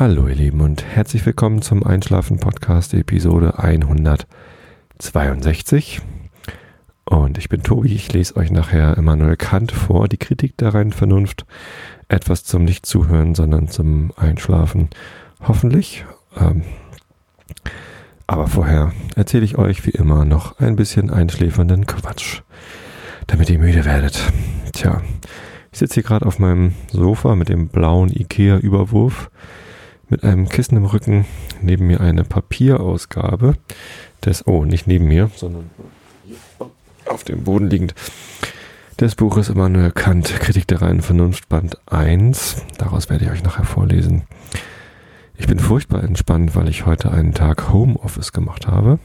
Hallo 0.00 0.26
ihr 0.28 0.34
Lieben 0.34 0.62
und 0.62 0.82
herzlich 0.82 1.26
willkommen 1.26 1.60
zum 1.60 1.84
Einschlafen 1.84 2.38
Podcast 2.38 2.94
Episode 2.94 3.58
162. 3.58 6.00
Und 7.04 7.36
ich 7.36 7.50
bin 7.50 7.62
Tobi, 7.62 7.92
ich 7.92 8.10
lese 8.10 8.36
euch 8.36 8.50
nachher 8.50 8.96
Immanuel 8.96 9.36
Kant 9.36 9.72
vor, 9.72 10.08
die 10.08 10.16
Kritik 10.16 10.56
der 10.56 10.72
reinen 10.72 10.94
Vernunft. 10.94 11.44
Etwas 12.08 12.44
zum 12.44 12.64
Nicht-Zuhören, 12.64 13.34
sondern 13.34 13.68
zum 13.68 14.14
Einschlafen. 14.16 14.88
Hoffentlich. 15.46 16.06
Ähm, 16.34 16.62
aber 18.26 18.46
vorher 18.46 18.94
erzähle 19.16 19.44
ich 19.44 19.58
euch 19.58 19.84
wie 19.84 19.90
immer 19.90 20.24
noch 20.24 20.60
ein 20.60 20.76
bisschen 20.76 21.10
einschläfernden 21.10 21.84
Quatsch, 21.84 22.40
damit 23.26 23.50
ihr 23.50 23.58
müde 23.58 23.84
werdet. 23.84 24.18
Tja, 24.72 25.02
ich 25.72 25.78
sitze 25.78 25.96
hier 25.96 26.04
gerade 26.04 26.24
auf 26.24 26.38
meinem 26.38 26.72
Sofa 26.90 27.36
mit 27.36 27.50
dem 27.50 27.68
blauen 27.68 28.08
IKEA-Überwurf 28.08 29.30
mit 30.10 30.24
einem 30.24 30.48
Kissen 30.48 30.76
im 30.76 30.84
Rücken, 30.84 31.24
neben 31.62 31.86
mir 31.86 32.00
eine 32.00 32.24
Papierausgabe 32.24 33.54
des, 34.24 34.46
oh, 34.46 34.64
nicht 34.64 34.86
neben 34.86 35.06
mir, 35.06 35.30
sondern 35.36 35.70
auf 37.06 37.24
dem 37.24 37.44
Boden 37.44 37.70
liegend, 37.70 37.94
des 38.98 39.14
Buches 39.14 39.48
Immanuel 39.48 39.92
Kant, 39.92 40.26
Kritik 40.40 40.66
der 40.66 40.82
reinen 40.82 41.00
Vernunft, 41.00 41.48
Band 41.48 41.78
1. 41.86 42.56
Daraus 42.76 43.08
werde 43.08 43.24
ich 43.24 43.30
euch 43.30 43.42
nachher 43.42 43.64
vorlesen. 43.64 44.24
Ich 45.36 45.46
bin 45.46 45.58
furchtbar 45.58 46.04
entspannt, 46.04 46.54
weil 46.54 46.68
ich 46.68 46.84
heute 46.84 47.10
einen 47.10 47.32
Tag 47.32 47.72
Homeoffice 47.72 48.32
gemacht 48.32 48.66
habe. 48.66 48.98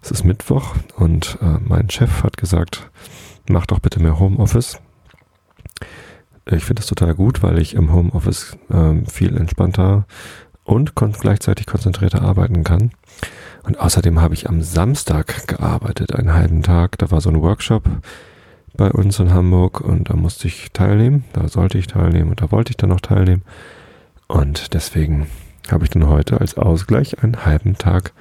Es 0.00 0.10
ist 0.10 0.24
Mittwoch 0.24 0.74
und 0.96 1.38
äh, 1.42 1.58
mein 1.60 1.90
Chef 1.90 2.22
hat 2.22 2.38
gesagt, 2.38 2.90
mach 3.48 3.66
doch 3.66 3.80
bitte 3.80 4.00
mehr 4.00 4.18
Homeoffice. 4.18 4.78
Ich 6.48 6.64
finde 6.64 6.80
das 6.80 6.86
total 6.86 7.14
gut, 7.14 7.42
weil 7.42 7.58
ich 7.58 7.74
im 7.74 7.92
Homeoffice 7.92 8.56
ähm, 8.70 9.04
viel 9.06 9.36
entspannter 9.36 10.06
und 10.66 10.94
gleichzeitig 10.94 11.66
konzentrierter 11.66 12.22
arbeiten 12.22 12.64
kann. 12.64 12.90
Und 13.62 13.78
außerdem 13.78 14.20
habe 14.20 14.34
ich 14.34 14.48
am 14.48 14.62
Samstag 14.62 15.46
gearbeitet, 15.46 16.14
einen 16.14 16.34
halben 16.34 16.62
Tag. 16.62 16.98
Da 16.98 17.10
war 17.10 17.20
so 17.20 17.30
ein 17.30 17.40
Workshop 17.40 17.84
bei 18.76 18.90
uns 18.90 19.18
in 19.18 19.32
Hamburg 19.32 19.80
und 19.80 20.10
da 20.10 20.16
musste 20.16 20.48
ich 20.48 20.72
teilnehmen. 20.72 21.24
Da 21.32 21.48
sollte 21.48 21.78
ich 21.78 21.86
teilnehmen 21.86 22.30
und 22.30 22.42
da 22.42 22.50
wollte 22.50 22.70
ich 22.70 22.76
dann 22.76 22.90
noch 22.90 23.00
teilnehmen. 23.00 23.42
Und 24.26 24.74
deswegen 24.74 25.28
habe 25.70 25.84
ich 25.84 25.90
dann 25.90 26.08
heute 26.08 26.40
als 26.40 26.56
Ausgleich 26.56 27.22
einen 27.22 27.44
halben 27.46 27.78
Tag 27.78 28.12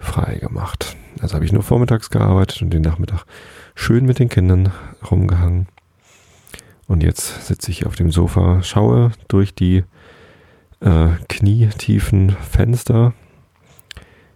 frei 0.00 0.36
gemacht. 0.36 0.96
Also 1.20 1.34
habe 1.34 1.44
ich 1.44 1.52
nur 1.52 1.62
vormittags 1.62 2.10
gearbeitet 2.10 2.62
und 2.62 2.70
den 2.70 2.82
Nachmittag 2.82 3.24
schön 3.74 4.04
mit 4.06 4.18
den 4.18 4.28
Kindern 4.28 4.72
rumgehangen. 5.10 5.68
Und 6.86 7.02
jetzt 7.02 7.46
sitze 7.46 7.70
ich 7.70 7.86
auf 7.86 7.94
dem 7.94 8.10
Sofa, 8.10 8.62
schaue 8.62 9.12
durch 9.28 9.54
die 9.54 9.84
äh, 10.84 11.08
knietiefen 11.28 12.30
Fenster 12.30 13.14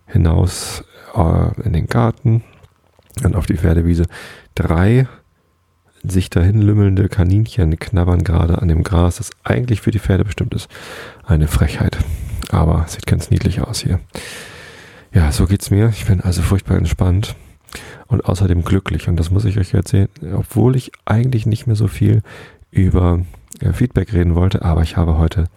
hinaus 0.06 0.82
äh, 1.14 1.62
in 1.62 1.74
den 1.74 1.86
Garten 1.86 2.42
und 3.22 3.36
auf 3.36 3.46
die 3.46 3.56
Pferdewiese. 3.56 4.06
Drei 4.54 5.06
sich 6.02 6.30
dahin 6.30 6.62
lümmelnde 6.62 7.08
Kaninchen 7.08 7.78
knabbern 7.78 8.24
gerade 8.24 8.62
an 8.62 8.68
dem 8.68 8.82
Gras, 8.82 9.16
das 9.16 9.30
eigentlich 9.44 9.80
für 9.80 9.90
die 9.90 9.98
Pferde 9.98 10.24
bestimmt 10.24 10.54
ist. 10.54 10.68
Eine 11.24 11.48
Frechheit. 11.48 11.98
Aber 12.50 12.86
sieht 12.88 13.06
ganz 13.06 13.30
niedlich 13.30 13.60
aus 13.60 13.80
hier. 13.80 14.00
Ja, 15.12 15.32
so 15.32 15.46
geht's 15.46 15.70
mir. 15.70 15.88
Ich 15.90 16.06
bin 16.06 16.20
also 16.20 16.40
furchtbar 16.40 16.78
entspannt 16.78 17.36
und 18.06 18.24
außerdem 18.24 18.64
glücklich. 18.64 19.08
Und 19.08 19.16
das 19.16 19.30
muss 19.30 19.44
ich 19.44 19.58
euch 19.58 19.74
erzählen, 19.74 20.08
obwohl 20.34 20.76
ich 20.76 20.92
eigentlich 21.04 21.44
nicht 21.44 21.66
mehr 21.66 21.76
so 21.76 21.88
viel 21.88 22.22
über 22.70 23.20
äh, 23.60 23.72
Feedback 23.72 24.12
reden 24.12 24.34
wollte, 24.34 24.62
aber 24.62 24.82
ich 24.82 24.96
habe 24.96 25.18
heute 25.18 25.48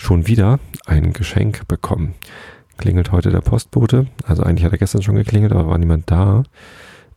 schon 0.00 0.26
wieder 0.26 0.58
ein 0.86 1.12
Geschenk 1.12 1.68
bekommen. 1.68 2.14
Klingelt 2.78 3.12
heute 3.12 3.30
der 3.30 3.42
Postbote. 3.42 4.06
Also 4.24 4.42
eigentlich 4.42 4.64
hat 4.64 4.72
er 4.72 4.78
gestern 4.78 5.02
schon 5.02 5.14
geklingelt, 5.14 5.52
aber 5.52 5.68
war 5.68 5.76
niemand 5.76 6.10
da. 6.10 6.44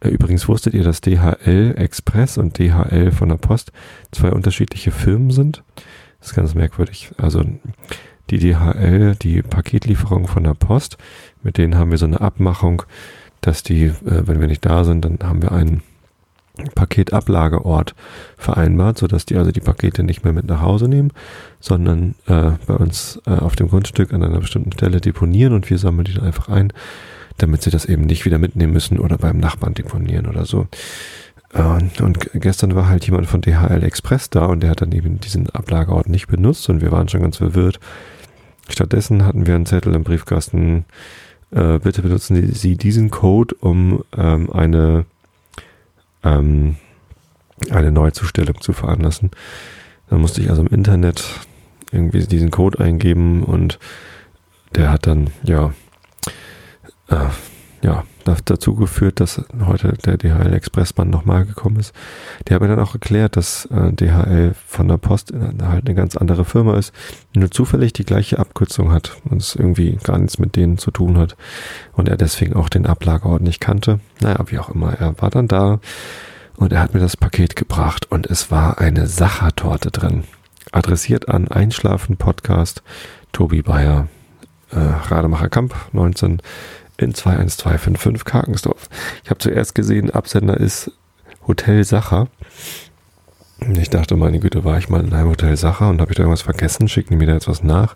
Äh, 0.01 0.09
übrigens 0.09 0.49
wusstet 0.49 0.73
ihr, 0.73 0.83
dass 0.83 0.99
DHL 0.99 1.75
Express 1.77 2.37
und 2.37 2.59
DHL 2.59 3.11
von 3.11 3.29
der 3.29 3.37
Post 3.37 3.71
zwei 4.11 4.31
unterschiedliche 4.31 4.91
Firmen 4.91 5.31
sind? 5.31 5.63
Das 6.19 6.29
ist 6.29 6.35
ganz 6.35 6.55
merkwürdig. 6.55 7.11
Also 7.17 7.45
die 8.29 8.37
DHL, 8.39 9.15
die 9.15 9.41
Paketlieferung 9.41 10.27
von 10.27 10.43
der 10.43 10.53
Post, 10.53 10.97
mit 11.41 11.57
denen 11.57 11.77
haben 11.77 11.91
wir 11.91 11.97
so 11.97 12.05
eine 12.05 12.19
Abmachung, 12.19 12.83
dass 13.39 13.63
die, 13.63 13.85
äh, 13.85 13.93
wenn 14.03 14.41
wir 14.41 14.47
nicht 14.47 14.65
da 14.65 14.83
sind, 14.83 15.05
dann 15.05 15.19
haben 15.23 15.41
wir 15.41 15.53
einen 15.53 15.83
Paketablageort 16.75 17.95
vereinbart, 18.37 18.99
sodass 18.99 19.25
die 19.25 19.37
also 19.37 19.51
die 19.51 19.59
Pakete 19.59 20.03
nicht 20.03 20.23
mehr 20.23 20.33
mit 20.33 20.45
nach 20.45 20.61
Hause 20.61 20.87
nehmen, 20.87 21.11
sondern 21.59 22.13
äh, 22.27 22.51
bei 22.67 22.75
uns 22.75 23.19
äh, 23.25 23.31
auf 23.31 23.55
dem 23.55 23.69
Grundstück 23.69 24.13
an 24.13 24.23
einer 24.23 24.39
bestimmten 24.39 24.71
Stelle 24.71 25.01
deponieren 25.01 25.53
und 25.53 25.69
wir 25.69 25.79
sammeln 25.79 26.05
die 26.05 26.13
dann 26.13 26.25
einfach 26.25 26.49
ein, 26.49 26.71
damit 27.37 27.63
sie 27.63 27.71
das 27.71 27.85
eben 27.85 28.03
nicht 28.03 28.25
wieder 28.25 28.37
mitnehmen 28.37 28.73
müssen 28.73 28.99
oder 28.99 29.17
beim 29.17 29.39
Nachbarn 29.39 29.73
deponieren 29.73 30.27
oder 30.27 30.45
so. 30.45 30.67
Und, 31.53 32.01
und 32.01 32.29
gestern 32.33 32.75
war 32.75 32.87
halt 32.87 33.05
jemand 33.05 33.27
von 33.27 33.41
DHL 33.41 33.83
Express 33.83 34.29
da 34.29 34.45
und 34.45 34.61
der 34.61 34.71
hat 34.71 34.81
dann 34.81 34.91
eben 34.91 35.19
diesen 35.19 35.49
Ablageort 35.51 36.09
nicht 36.09 36.27
benutzt 36.27 36.67
und 36.69 36.81
wir 36.81 36.91
waren 36.91 37.09
schon 37.09 37.21
ganz 37.21 37.37
verwirrt. 37.37 37.79
Stattdessen 38.69 39.25
hatten 39.25 39.45
wir 39.45 39.55
einen 39.55 39.67
Zettel 39.67 39.93
im 39.93 40.03
Briefkasten, 40.03 40.85
äh, 41.51 41.77
bitte 41.79 42.01
benutzen 42.01 42.53
Sie 42.53 42.75
diesen 42.75 43.11
Code, 43.11 43.55
um 43.59 44.03
ähm, 44.17 44.51
eine 44.51 45.05
ähm, 46.23 46.77
eine 47.69 47.91
Neuzustellung 47.91 48.59
zu 48.61 48.73
veranlassen. 48.73 49.31
Dann 50.09 50.21
musste 50.21 50.41
ich 50.41 50.49
also 50.49 50.61
im 50.61 50.67
Internet 50.67 51.23
irgendwie 51.91 52.25
diesen 52.25 52.51
Code 52.51 52.83
eingeben 52.83 53.43
und 53.43 53.79
der 54.75 54.91
hat 54.91 55.07
dann, 55.07 55.29
ja, 55.43 55.73
äh, 57.09 57.27
ja, 57.83 58.05
dazu 58.45 58.75
geführt, 58.75 59.19
dass 59.19 59.41
heute 59.65 59.93
der 60.05 60.17
DHL 60.17 60.53
Expressband 60.53 61.11
nochmal 61.11 61.45
gekommen 61.45 61.77
ist. 61.77 61.93
Der 62.47 62.55
hat 62.55 62.61
mir 62.61 62.69
dann 62.69 62.79
auch 62.79 62.93
erklärt, 62.93 63.35
dass 63.35 63.65
äh, 63.65 63.91
DHL 63.91 64.55
von 64.65 64.87
der 64.87 64.97
Post 64.97 65.33
halt 65.33 65.85
eine 65.85 65.95
ganz 65.95 66.15
andere 66.15 66.45
Firma 66.45 66.77
ist, 66.77 66.93
nur 67.35 67.51
zufällig 67.51 67.91
die 67.91 68.05
gleiche 68.05 68.39
Abkürzung 68.39 68.91
hat 68.93 69.17
und 69.29 69.41
es 69.41 69.55
irgendwie 69.55 69.97
gar 70.01 70.17
nichts 70.17 70.39
mit 70.39 70.55
denen 70.55 70.77
zu 70.77 70.91
tun 70.91 71.17
hat 71.17 71.35
und 71.91 72.07
er 72.07 72.15
deswegen 72.15 72.55
auch 72.55 72.69
den 72.69 72.85
Ablageort 72.85 73.41
nicht 73.41 73.59
kannte. 73.59 73.99
Naja, 74.21 74.39
wie 74.47 74.59
auch 74.59 74.69
immer, 74.69 74.93
er 74.93 75.21
war 75.21 75.29
dann 75.29 75.49
da 75.49 75.79
und 76.55 76.71
er 76.71 76.79
hat 76.79 76.93
mir 76.93 77.01
das 77.01 77.17
Paket 77.17 77.57
gebracht 77.57 78.09
und 78.09 78.27
es 78.27 78.49
war 78.49 78.79
eine 78.79 79.07
Sachertorte 79.07 79.91
drin. 79.91 80.23
Adressiert 80.71 81.27
an 81.27 81.49
Einschlafen 81.49 82.15
Podcast 82.15 82.81
Tobi 83.33 83.61
Bayer, 83.61 84.07
äh, 84.71 84.79
Rademacher 84.79 85.49
Kamp 85.49 85.75
19 85.91 86.41
in 86.97 87.13
21255 87.13 88.25
Karkensdorf. 88.25 88.89
Ich 89.23 89.29
habe 89.29 89.39
zuerst 89.39 89.75
gesehen, 89.75 90.09
Absender 90.11 90.57
ist 90.57 90.91
Hotel 91.47 91.83
Sacher. 91.83 92.27
Ich 93.77 93.89
dachte, 93.89 94.15
meine 94.15 94.39
Güte, 94.39 94.63
war 94.63 94.77
ich 94.77 94.89
mal 94.89 95.03
in 95.03 95.13
einem 95.13 95.29
Hotel 95.29 95.55
Sacher 95.55 95.89
und 95.89 96.01
habe 96.01 96.11
ich 96.11 96.17
da 96.17 96.23
irgendwas 96.23 96.41
vergessen? 96.41 96.87
Schicken 96.87 97.11
die 97.11 97.17
mir 97.17 97.27
da 97.27 97.33
jetzt 97.33 97.47
was 97.47 97.63
nach? 97.63 97.95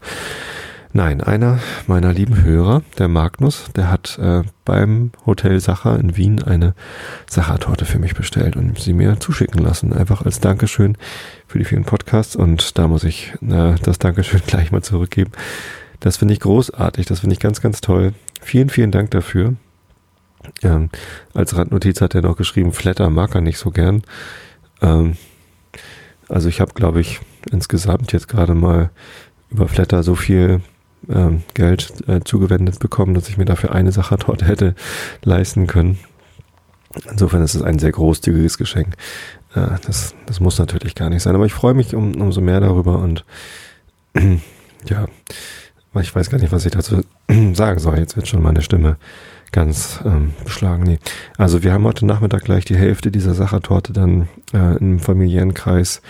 Nein, 0.94 1.22
einer 1.22 1.60
meiner 1.86 2.14
lieben 2.14 2.44
Hörer, 2.44 2.82
der 2.98 3.10
Magnus, 3.10 3.66
der 3.76 3.92
hat 3.92 4.18
äh, 4.20 4.44
beim 4.64 5.12
Hotel 5.26 5.60
Sacher 5.60 6.00
in 6.00 6.16
Wien 6.16 6.42
eine 6.42 6.74
Sachertorte 7.30 7.86
für 7.86 8.00
mich 8.00 8.16
bestellt 8.16 8.56
und 8.56 8.80
sie 8.80 8.94
mir 8.94 9.20
zuschicken 9.20 9.62
lassen. 9.62 9.94
Einfach 9.94 10.24
als 10.24 10.40
Dankeschön 10.40 10.98
für 11.46 11.60
die 11.60 11.66
vielen 11.66 11.84
Podcasts 11.84 12.36
und 12.36 12.78
da 12.78 12.88
muss 12.88 13.04
ich 13.04 13.34
äh, 13.48 13.76
das 13.84 14.00
Dankeschön 14.00 14.42
gleich 14.48 14.72
mal 14.72 14.82
zurückgeben. 14.82 15.32
Das 16.00 16.18
finde 16.18 16.34
ich 16.34 16.40
großartig, 16.40 17.06
das 17.06 17.20
finde 17.20 17.34
ich 17.34 17.40
ganz, 17.40 17.62
ganz 17.62 17.82
toll. 17.82 18.14
Vielen, 18.42 18.70
vielen 18.70 18.92
Dank 18.92 19.12
dafür. 19.12 19.56
Ähm, 20.64 20.90
als 21.34 21.56
Randnotiz 21.56 22.02
hat 22.02 22.16
er 22.16 22.22
noch 22.22 22.38
geschrieben, 22.38 22.72
Flatter 22.72 23.10
mag 23.10 23.36
er 23.36 23.42
nicht 23.42 23.58
so 23.58 23.72
gern. 23.72 24.04
Ähm, 24.82 25.18
also 26.30 26.50
ich 26.50 26.62
habe, 26.62 26.74
glaube 26.74 27.00
ich, 27.00 27.20
insgesamt 27.52 28.14
jetzt 28.14 28.28
gerade 28.28 28.54
mal 28.54 28.90
über 29.50 29.68
Flatter 29.68 30.04
so 30.04 30.16
viel 30.16 30.62
ähm, 31.10 31.44
Geld 31.54 31.94
äh, 32.08 32.22
zugewendet 32.22 32.80
bekommen, 32.80 33.14
dass 33.14 33.30
ich 33.30 33.38
mir 33.38 33.46
dafür 33.46 33.74
eine 33.74 33.92
Sachertorte 33.92 34.46
hätte 34.48 34.76
leisten 35.24 35.68
können. 35.68 36.00
Insofern 37.12 37.44
ist 37.44 37.56
es 37.56 37.62
ein 37.62 37.80
sehr 37.80 37.92
großzügiges 37.92 38.58
Geschenk. 38.58 38.96
Äh, 39.56 39.78
das, 39.86 40.16
das 40.26 40.40
muss 40.40 40.60
natürlich 40.60 40.96
gar 40.96 41.10
nicht 41.10 41.24
sein, 41.24 41.36
aber 41.36 41.46
ich 41.46 41.54
freue 41.54 41.74
mich 41.74 41.96
um, 41.96 42.20
umso 42.20 42.42
mehr 42.42 42.60
darüber 42.60 43.00
und 43.00 43.24
ja, 44.86 45.08
ich 46.02 46.16
weiß 46.16 46.30
gar 46.30 46.40
nicht, 46.40 46.52
was 46.52 46.66
ich 46.66 46.72
dazu 46.72 47.04
sagen 47.54 47.80
soll. 47.80 47.98
Jetzt 47.98 48.16
wird 48.16 48.28
schon 48.28 48.42
meine 48.42 48.62
Stimme 48.62 48.98
ganz 49.52 50.00
ähm, 50.06 50.34
beschlagen. 50.44 50.84
Nee. 50.84 51.00
Also 51.38 51.64
wir 51.64 51.74
haben 51.74 51.86
heute 51.86 52.06
Nachmittag 52.06 52.44
gleich 52.44 52.66
die 52.66 52.76
Hälfte 52.76 53.12
dieser 53.12 53.34
Sachertorte 53.34 53.94
dann 53.94 54.28
äh, 54.54 54.78
im 54.78 55.00
familiären 55.00 55.54
Kreis 55.54 56.02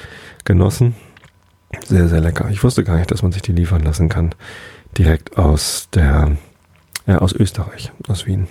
genossen. 0.44 0.96
Sehr, 1.86 2.08
sehr 2.08 2.22
lecker. 2.22 2.50
Ich 2.50 2.64
wusste 2.64 2.84
gar 2.84 2.98
nicht, 2.98 3.12
dass 3.12 3.24
man 3.24 3.32
sich 3.32 3.42
die 3.42 3.52
liefern 3.52 3.84
lassen 3.84 4.10
kann. 4.10 4.34
Direkt 4.98 5.38
aus 5.38 5.90
der, 5.94 6.38
äh, 7.06 7.16
aus 7.16 7.34
Österreich, 7.34 7.92
aus 8.08 8.26
Wien. 8.26 8.48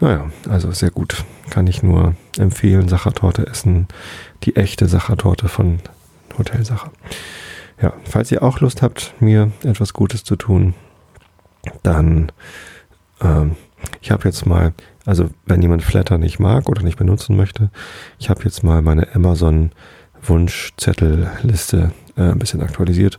Naja, 0.00 0.30
also 0.48 0.70
sehr 0.70 0.90
gut. 0.90 1.24
Kann 1.50 1.66
ich 1.66 1.82
nur 1.82 2.14
empfehlen. 2.38 2.88
Sachertorte 2.88 3.46
essen. 3.46 3.88
Die 4.44 4.54
echte 4.56 4.86
Sachertorte 4.86 5.48
von 5.48 5.80
Hotel 6.38 6.64
Sacher. 6.64 6.92
Ja, 7.80 7.92
falls 8.04 8.32
ihr 8.32 8.42
auch 8.42 8.60
Lust 8.60 8.82
habt, 8.82 9.14
mir 9.20 9.52
etwas 9.62 9.92
Gutes 9.92 10.24
zu 10.24 10.36
tun, 10.36 10.74
dann 11.82 12.32
ähm, 13.20 13.56
ich 14.00 14.10
habe 14.10 14.24
jetzt 14.24 14.46
mal, 14.46 14.72
also 15.04 15.28
wenn 15.46 15.62
jemand 15.62 15.82
Flatter 15.82 16.18
nicht 16.18 16.38
mag 16.38 16.68
oder 16.68 16.82
nicht 16.82 16.98
benutzen 16.98 17.36
möchte, 17.36 17.70
ich 18.18 18.30
habe 18.30 18.42
jetzt 18.44 18.62
mal 18.62 18.82
meine 18.82 19.14
Amazon 19.14 19.70
Wunschzettelliste 20.22 21.92
äh, 22.16 22.22
ein 22.22 22.38
bisschen 22.38 22.62
aktualisiert 22.62 23.18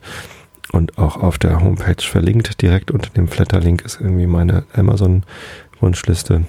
und 0.71 0.97
auch 0.97 1.17
auf 1.17 1.37
der 1.37 1.61
Homepage 1.61 2.03
verlinkt. 2.03 2.61
Direkt 2.61 2.91
unter 2.91 3.09
dem 3.09 3.27
Flatter-Link 3.27 3.83
ist 3.83 4.01
irgendwie 4.01 4.27
meine 4.27 4.65
Amazon-Wunschliste. 4.73 6.43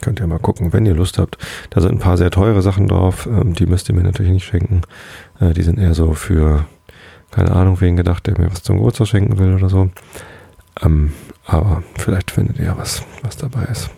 Könnt 0.00 0.20
ihr 0.20 0.26
mal 0.26 0.38
gucken, 0.38 0.72
wenn 0.72 0.86
ihr 0.86 0.94
Lust 0.94 1.18
habt. 1.18 1.36
Da 1.68 1.82
sind 1.82 1.92
ein 1.92 1.98
paar 1.98 2.16
sehr 2.16 2.30
teure 2.30 2.62
Sachen 2.62 2.88
drauf. 2.88 3.26
Ähm, 3.26 3.54
die 3.54 3.66
müsst 3.66 3.88
ihr 3.90 3.94
mir 3.94 4.02
natürlich 4.02 4.32
nicht 4.32 4.46
schenken. 4.46 4.80
Äh, 5.40 5.52
die 5.52 5.62
sind 5.62 5.78
eher 5.78 5.94
so 5.94 6.14
für, 6.14 6.64
keine 7.34 7.52
Ahnung, 7.52 7.80
wen 7.80 7.96
gedacht, 7.96 8.26
der 8.26 8.38
mir 8.38 8.50
was 8.50 8.62
zum 8.62 8.76
Geburtstag 8.76 9.08
schenken 9.08 9.38
will 9.38 9.54
oder 9.54 9.68
so. 9.68 9.90
Ähm, 10.82 11.12
aber 11.44 11.82
vielleicht 11.98 12.30
findet 12.30 12.58
ihr 12.58 12.76
was, 12.78 13.02
was 13.22 13.36
dabei 13.36 13.64
ist. 13.64 13.90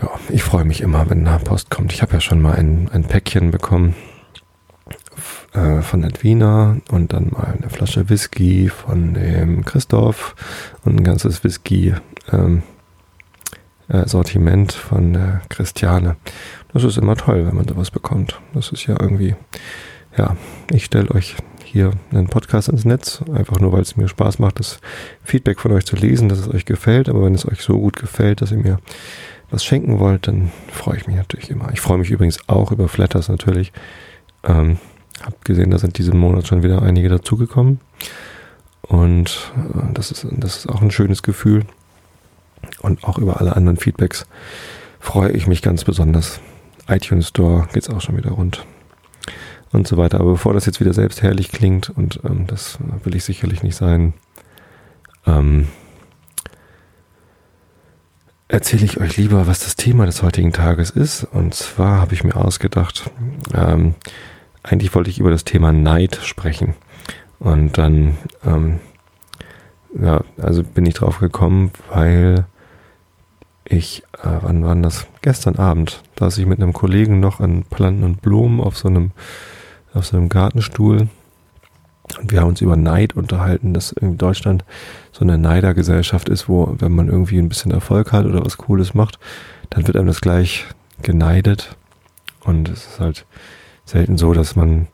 Ja, 0.00 0.10
ich 0.28 0.42
freue 0.42 0.64
mich 0.64 0.82
immer, 0.82 1.08
wenn 1.08 1.24
da 1.24 1.38
Post 1.38 1.70
kommt. 1.70 1.92
Ich 1.92 2.02
habe 2.02 2.12
ja 2.12 2.20
schon 2.20 2.42
mal 2.42 2.56
ein, 2.56 2.90
ein 2.92 3.04
Päckchen 3.04 3.50
bekommen 3.50 3.94
äh, 5.54 5.80
von 5.80 6.04
Edwina 6.04 6.76
und 6.90 7.12
dann 7.14 7.30
mal 7.30 7.54
eine 7.56 7.70
Flasche 7.70 8.10
Whisky 8.10 8.68
von 8.68 9.14
dem 9.14 9.64
Christoph 9.64 10.34
und 10.84 10.98
ein 10.98 11.04
ganzes 11.04 11.42
Whisky 11.42 11.94
ähm, 12.32 12.62
äh, 13.88 14.06
Sortiment 14.06 14.72
von 14.72 15.14
der 15.14 15.42
Christiane. 15.48 16.16
Das 16.72 16.84
ist 16.84 16.98
immer 16.98 17.16
toll, 17.16 17.46
wenn 17.46 17.56
man 17.56 17.68
sowas 17.68 17.90
bekommt. 17.90 18.40
Das 18.52 18.72
ist 18.72 18.86
ja 18.86 18.96
irgendwie, 19.00 19.36
ja, 20.16 20.36
ich 20.70 20.84
stelle 20.84 21.10
euch 21.10 21.36
hier 21.64 21.90
einen 22.12 22.28
Podcast 22.28 22.68
ins 22.68 22.84
Netz, 22.84 23.22
einfach 23.32 23.58
nur 23.58 23.72
weil 23.72 23.82
es 23.82 23.96
mir 23.96 24.06
Spaß 24.06 24.38
macht, 24.38 24.60
das 24.60 24.78
Feedback 25.24 25.58
von 25.60 25.72
euch 25.72 25.84
zu 25.84 25.96
lesen, 25.96 26.28
dass 26.28 26.38
es 26.38 26.48
euch 26.48 26.66
gefällt. 26.66 27.08
Aber 27.08 27.24
wenn 27.24 27.34
es 27.34 27.48
euch 27.48 27.62
so 27.62 27.78
gut 27.78 27.96
gefällt, 27.96 28.42
dass 28.42 28.52
ihr 28.52 28.58
mir 28.58 28.78
was 29.50 29.64
schenken 29.64 29.98
wollt, 29.98 30.28
dann 30.28 30.52
freue 30.70 30.96
ich 30.96 31.06
mich 31.06 31.16
natürlich 31.16 31.50
immer. 31.50 31.72
Ich 31.72 31.80
freue 31.80 31.98
mich 31.98 32.10
übrigens 32.10 32.48
auch 32.48 32.70
über 32.70 32.88
Flatters 32.88 33.28
natürlich. 33.28 33.72
Ähm, 34.44 34.78
hab 35.20 35.44
gesehen, 35.44 35.70
da 35.70 35.78
sind 35.78 35.98
diesen 35.98 36.18
Monat 36.18 36.46
schon 36.46 36.62
wieder 36.62 36.82
einige 36.82 37.08
dazugekommen. 37.08 37.80
Und 38.82 39.52
äh, 39.56 39.92
das, 39.94 40.10
ist, 40.10 40.26
das 40.30 40.58
ist 40.58 40.68
auch 40.68 40.80
ein 40.80 40.90
schönes 40.90 41.22
Gefühl. 41.22 41.64
Und 42.80 43.04
auch 43.04 43.18
über 43.18 43.40
alle 43.40 43.56
anderen 43.56 43.78
Feedbacks 43.78 44.26
freue 45.00 45.32
ich 45.32 45.46
mich 45.46 45.60
ganz 45.60 45.84
besonders. 45.84 46.40
iTunes 46.88 47.28
Store 47.28 47.66
geht 47.72 47.82
es 47.82 47.90
auch 47.90 48.00
schon 48.00 48.16
wieder 48.16 48.30
rund 48.30 48.64
und 49.74 49.86
so 49.86 49.96
weiter. 49.96 50.20
Aber 50.20 50.32
bevor 50.32 50.54
das 50.54 50.66
jetzt 50.66 50.80
wieder 50.80 50.92
selbstherrlich 50.92 51.50
klingt, 51.50 51.90
und 51.90 52.20
ähm, 52.24 52.46
das 52.46 52.78
will 53.02 53.14
ich 53.14 53.24
sicherlich 53.24 53.62
nicht 53.62 53.76
sein, 53.76 54.14
ähm, 55.26 55.68
erzähle 58.48 58.84
ich 58.84 59.00
euch 59.00 59.16
lieber, 59.16 59.46
was 59.46 59.60
das 59.60 59.76
Thema 59.76 60.06
des 60.06 60.22
heutigen 60.22 60.52
Tages 60.52 60.90
ist. 60.90 61.24
Und 61.24 61.54
zwar 61.54 62.00
habe 62.00 62.14
ich 62.14 62.24
mir 62.24 62.36
ausgedacht, 62.36 63.10
ähm, 63.52 63.94
eigentlich 64.62 64.94
wollte 64.94 65.10
ich 65.10 65.18
über 65.18 65.30
das 65.30 65.44
Thema 65.44 65.72
Neid 65.72 66.20
sprechen. 66.22 66.74
Und 67.38 67.76
dann, 67.76 68.16
ähm, 68.46 68.78
ja, 70.00 70.22
also 70.38 70.62
bin 70.62 70.86
ich 70.86 70.94
drauf 70.94 71.18
gekommen, 71.18 71.72
weil 71.92 72.46
ich, 73.64 74.02
äh, 74.22 74.28
wann 74.40 74.64
war 74.64 74.74
das? 74.76 75.06
Gestern 75.22 75.56
Abend, 75.56 76.02
da 76.16 76.28
ich 76.28 76.46
mit 76.46 76.60
einem 76.60 76.72
Kollegen 76.72 77.18
noch 77.20 77.40
an 77.40 77.64
Planten 77.64 78.04
und 78.04 78.22
Blumen 78.22 78.60
auf 78.60 78.76
so 78.76 78.88
einem 78.88 79.10
auf 79.94 80.06
so 80.06 80.16
einem 80.16 80.28
Gartenstuhl. 80.28 81.08
Und 82.20 82.32
wir 82.32 82.40
haben 82.40 82.48
uns 82.48 82.60
über 82.60 82.76
Neid 82.76 83.16
unterhalten, 83.16 83.72
dass 83.72 83.92
in 83.92 84.18
Deutschland 84.18 84.64
so 85.12 85.24
eine 85.24 85.38
Neidergesellschaft 85.38 86.28
ist, 86.28 86.48
wo, 86.48 86.74
wenn 86.78 86.92
man 86.92 87.08
irgendwie 87.08 87.38
ein 87.38 87.48
bisschen 87.48 87.70
Erfolg 87.70 88.12
hat 88.12 88.26
oder 88.26 88.44
was 88.44 88.58
Cooles 88.58 88.94
macht, 88.94 89.18
dann 89.70 89.86
wird 89.86 89.96
einem 89.96 90.08
das 90.08 90.20
gleich 90.20 90.66
geneidet. 91.02 91.76
Und 92.44 92.68
es 92.68 92.86
ist 92.86 93.00
halt 93.00 93.24
selten 93.86 94.18
so, 94.18 94.34
dass 94.34 94.54
man 94.54 94.88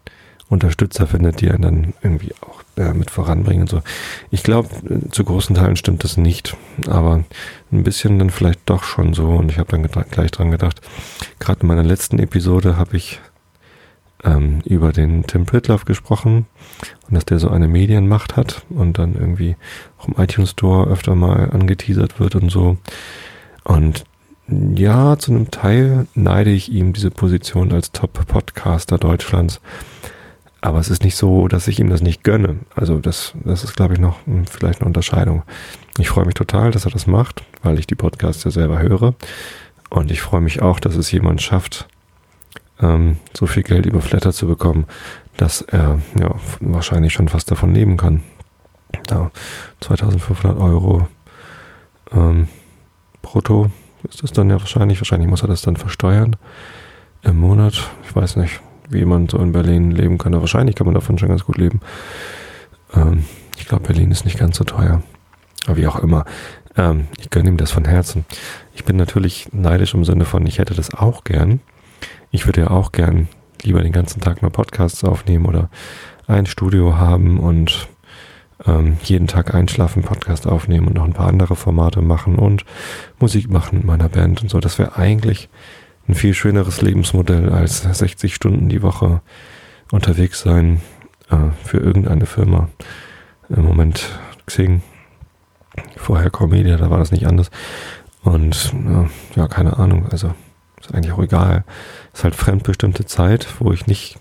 Unterstützer 0.49 1.07
findet, 1.07 1.41
die 1.41 1.51
einen 1.51 1.63
dann 1.63 1.95
irgendwie 2.03 2.33
auch 2.41 2.63
äh, 2.77 2.93
mit 2.93 3.11
voranbringen 3.11 3.63
und 3.63 3.71
so. 3.71 3.83
Ich 4.31 4.43
glaube, 4.43 4.69
zu 5.11 5.25
großen 5.25 5.55
Teilen 5.55 5.77
stimmt 5.77 6.03
das 6.03 6.17
nicht, 6.17 6.57
aber 6.89 7.25
ein 7.71 7.85
bisschen 7.85 8.19
dann 8.19 8.31
vielleicht 8.31 8.61
doch 8.67 8.83
schon 8.83 9.15
so. 9.15 9.29
Und 9.29 9.51
ich 9.51 9.59
habe 9.59 9.71
dann 9.71 10.07
gleich 10.11 10.31
dran 10.31 10.51
gedacht, 10.51 10.81
gerade 11.39 11.61
in 11.61 11.69
meiner 11.69 11.85
letzten 11.85 12.19
Episode 12.19 12.77
habe 12.77 12.97
ich 12.97 13.21
ähm, 14.25 14.61
über 14.65 14.93
den 14.93 15.27
Tim 15.27 15.47
Pritloff 15.47 15.85
gesprochen 15.85 16.47
und 17.09 17.15
dass 17.15 17.25
der 17.25 17.39
so 17.39 17.49
eine 17.49 17.69
Medienmacht 17.69 18.37
hat 18.37 18.65
und 18.71 18.99
dann 18.99 19.15
irgendwie 19.15 19.57
auch 19.99 20.09
im 20.09 20.23
iTunes 20.23 20.51
Store 20.51 20.89
öfter 20.89 21.15
mal 21.15 21.51
angeteasert 21.51 22.21
wird 22.21 22.35
und 22.35 22.51
so. 22.51 22.77
Und 23.65 24.05
ja, 24.49 25.17
zu 25.17 25.33
einem 25.33 25.51
Teil 25.51 26.07
neide 26.15 26.51
ich 26.51 26.71
ihm 26.73 26.93
diese 26.93 27.11
Position 27.11 27.73
als 27.73 27.93
Top-Podcaster 27.93 28.99
Deutschlands. 28.99 29.61
Aber 30.61 30.79
es 30.79 30.91
ist 30.91 31.05
nicht 31.05 31.17
so, 31.17 31.49
dass 31.49 31.69
ich 31.69 31.81
ihm 31.81 31.89
das 31.89 32.03
nicht 32.03 32.23
gönne. 32.23 32.59
Also 32.75 32.99
das, 32.99 33.33
das 33.45 33.65
ist, 33.65 33.77
glaube 33.77 33.95
ich, 33.95 34.01
noch 34.01 34.27
hm, 34.27 34.47
vielleicht 34.47 34.81
eine 34.81 34.89
Unterscheidung. 34.89 35.43
Ich 35.99 36.11
freue 36.11 36.27
mich 36.27 36.35
total, 36.35 36.71
dass 36.71 36.85
er 36.85 36.91
das 36.91 37.07
macht, 37.07 37.43
weil 37.63 37.79
ich 37.79 37.87
die 37.87 37.95
Podcasts 37.95 38.45
ja 38.45 38.51
selber 38.51 38.81
höre. 38.81 39.15
Und 39.89 40.11
ich 40.11 40.21
freue 40.21 40.41
mich 40.41 40.61
auch, 40.61 40.81
dass 40.81 40.97
es 40.97 41.11
jemand 41.11 41.41
schafft, 41.41 41.89
ähm, 42.83 43.17
so 43.37 43.47
viel 43.47 43.63
Geld 43.63 43.87
über 43.87 44.01
Flatter 44.01 44.33
zu 44.33 44.47
bekommen, 44.47 44.87
dass 45.37 45.63
er 45.63 46.01
ja 46.19 46.35
wahrscheinlich 46.61 47.13
schon 47.13 47.29
fast 47.29 47.51
davon 47.51 47.75
leben 47.75 47.97
kann. 47.97 48.23
Da 49.07 49.31
2500 49.81 50.59
Euro 50.59 51.09
ähm, 52.13 52.49
brutto 53.23 53.71
ist 54.09 54.23
das 54.23 54.33
dann 54.33 54.51
ja 54.51 54.59
wahrscheinlich. 54.59 55.01
Wahrscheinlich 55.01 55.29
muss 55.29 55.43
er 55.43 55.49
das 55.49 55.63
dann 55.63 55.77
versteuern 55.77 56.37
im 57.23 57.39
Monat. 57.39 57.91
Ich 58.05 58.15
weiß 58.15 58.37
nicht, 58.37 58.61
wie 58.89 59.05
man 59.05 59.29
so 59.29 59.39
in 59.39 59.53
Berlin 59.53 59.91
leben 59.91 60.19
kann. 60.19 60.35
Aber 60.35 60.43
wahrscheinlich 60.43 60.77
kann 60.77 60.87
man 60.87 60.95
davon 60.95 61.19
schon 61.19 61.29
ganz 61.29 61.45
gut 61.45 61.59
leben. 61.59 61.81
Ähm, 62.95 63.25
ich 63.57 63.67
glaube, 63.67 63.87
Berlin 63.87 64.11
ist 64.11 64.25
nicht 64.25 64.39
ganz 64.39 64.57
so 64.57 64.65
teuer. 64.65 65.03
Aber 65.67 65.77
wie 65.77 65.87
auch 65.87 65.99
immer. 65.99 66.25
Ähm, 66.77 67.09
ich 67.19 67.31
gönne 67.31 67.51
ihm 67.51 67.57
das 67.57 67.71
von 67.71 67.85
Herzen. 67.85 68.25
Ich 68.75 68.85
bin 68.85 68.97
natürlich 68.97 69.49
neidisch 69.53 69.95
im 69.95 70.05
Sinne 70.05 70.25
von, 70.25 70.47
ich 70.47 70.59
hätte 70.59 70.75
das 70.75 70.95
auch 70.95 71.25
gern 71.25 71.61
ich 72.31 72.47
würde 72.47 72.63
ja 72.63 72.71
auch 72.71 72.93
gern 72.93 73.29
lieber 73.63 73.83
den 73.83 73.93
ganzen 73.93 74.21
Tag 74.21 74.43
nur 74.43 74.51
Podcasts 74.51 75.05
aufnehmen 75.05 75.47
oder 75.47 75.69
ein 76.27 76.47
Studio 76.47 76.97
haben 76.97 77.39
und 77.39 77.89
ähm, 78.67 78.99
jeden 79.03 79.27
Tag 79.27 79.55
einschlafen, 79.55 80.03
Podcast 80.03 80.47
aufnehmen 80.47 80.89
und 80.89 80.95
noch 80.95 81.05
ein 81.05 81.13
paar 81.13 81.29
andere 81.29 81.57
Formate 81.57 82.03
machen 82.03 82.37
und 82.39 82.65
Musik 83.19 83.51
machen 83.51 83.79
mit 83.79 83.87
meiner 83.87 84.09
Band 84.09 84.43
und 84.43 84.51
so. 84.51 84.61
Das 84.61 84.79
wäre 84.79 84.97
eigentlich 84.97 85.49
ein 86.09 86.15
viel 86.15 86.35
schöneres 86.35 86.83
Lebensmodell 86.83 87.51
als 87.51 87.83
60 87.83 88.35
Stunden 88.35 88.69
die 88.69 88.83
Woche 88.83 89.21
unterwegs 89.93 90.41
sein 90.41 90.81
äh, 91.31 91.37
für 91.65 91.79
irgendeine 91.79 92.27
Firma. 92.27 92.69
Im 93.49 93.65
Moment 93.65 94.21
Xing, 94.47 94.83
vorher 95.97 96.31
Comedia, 96.31 96.77
da 96.77 96.91
war 96.91 96.99
das 96.99 97.13
nicht 97.13 97.27
anders. 97.27 97.51
Und 98.23 98.73
äh, 98.75 99.39
ja, 99.39 99.49
keine 99.49 99.79
Ahnung, 99.79 100.07
also 100.11 100.35
ist 100.81 100.95
eigentlich 100.95 101.13
auch 101.13 101.23
egal. 101.23 101.65
Ist 102.13 102.25
halt 102.25 102.35
fremdbestimmte 102.35 103.07
Zeit, 103.07 103.47
wo 103.59 103.73
ich 103.73 103.87
nicht 103.87 104.19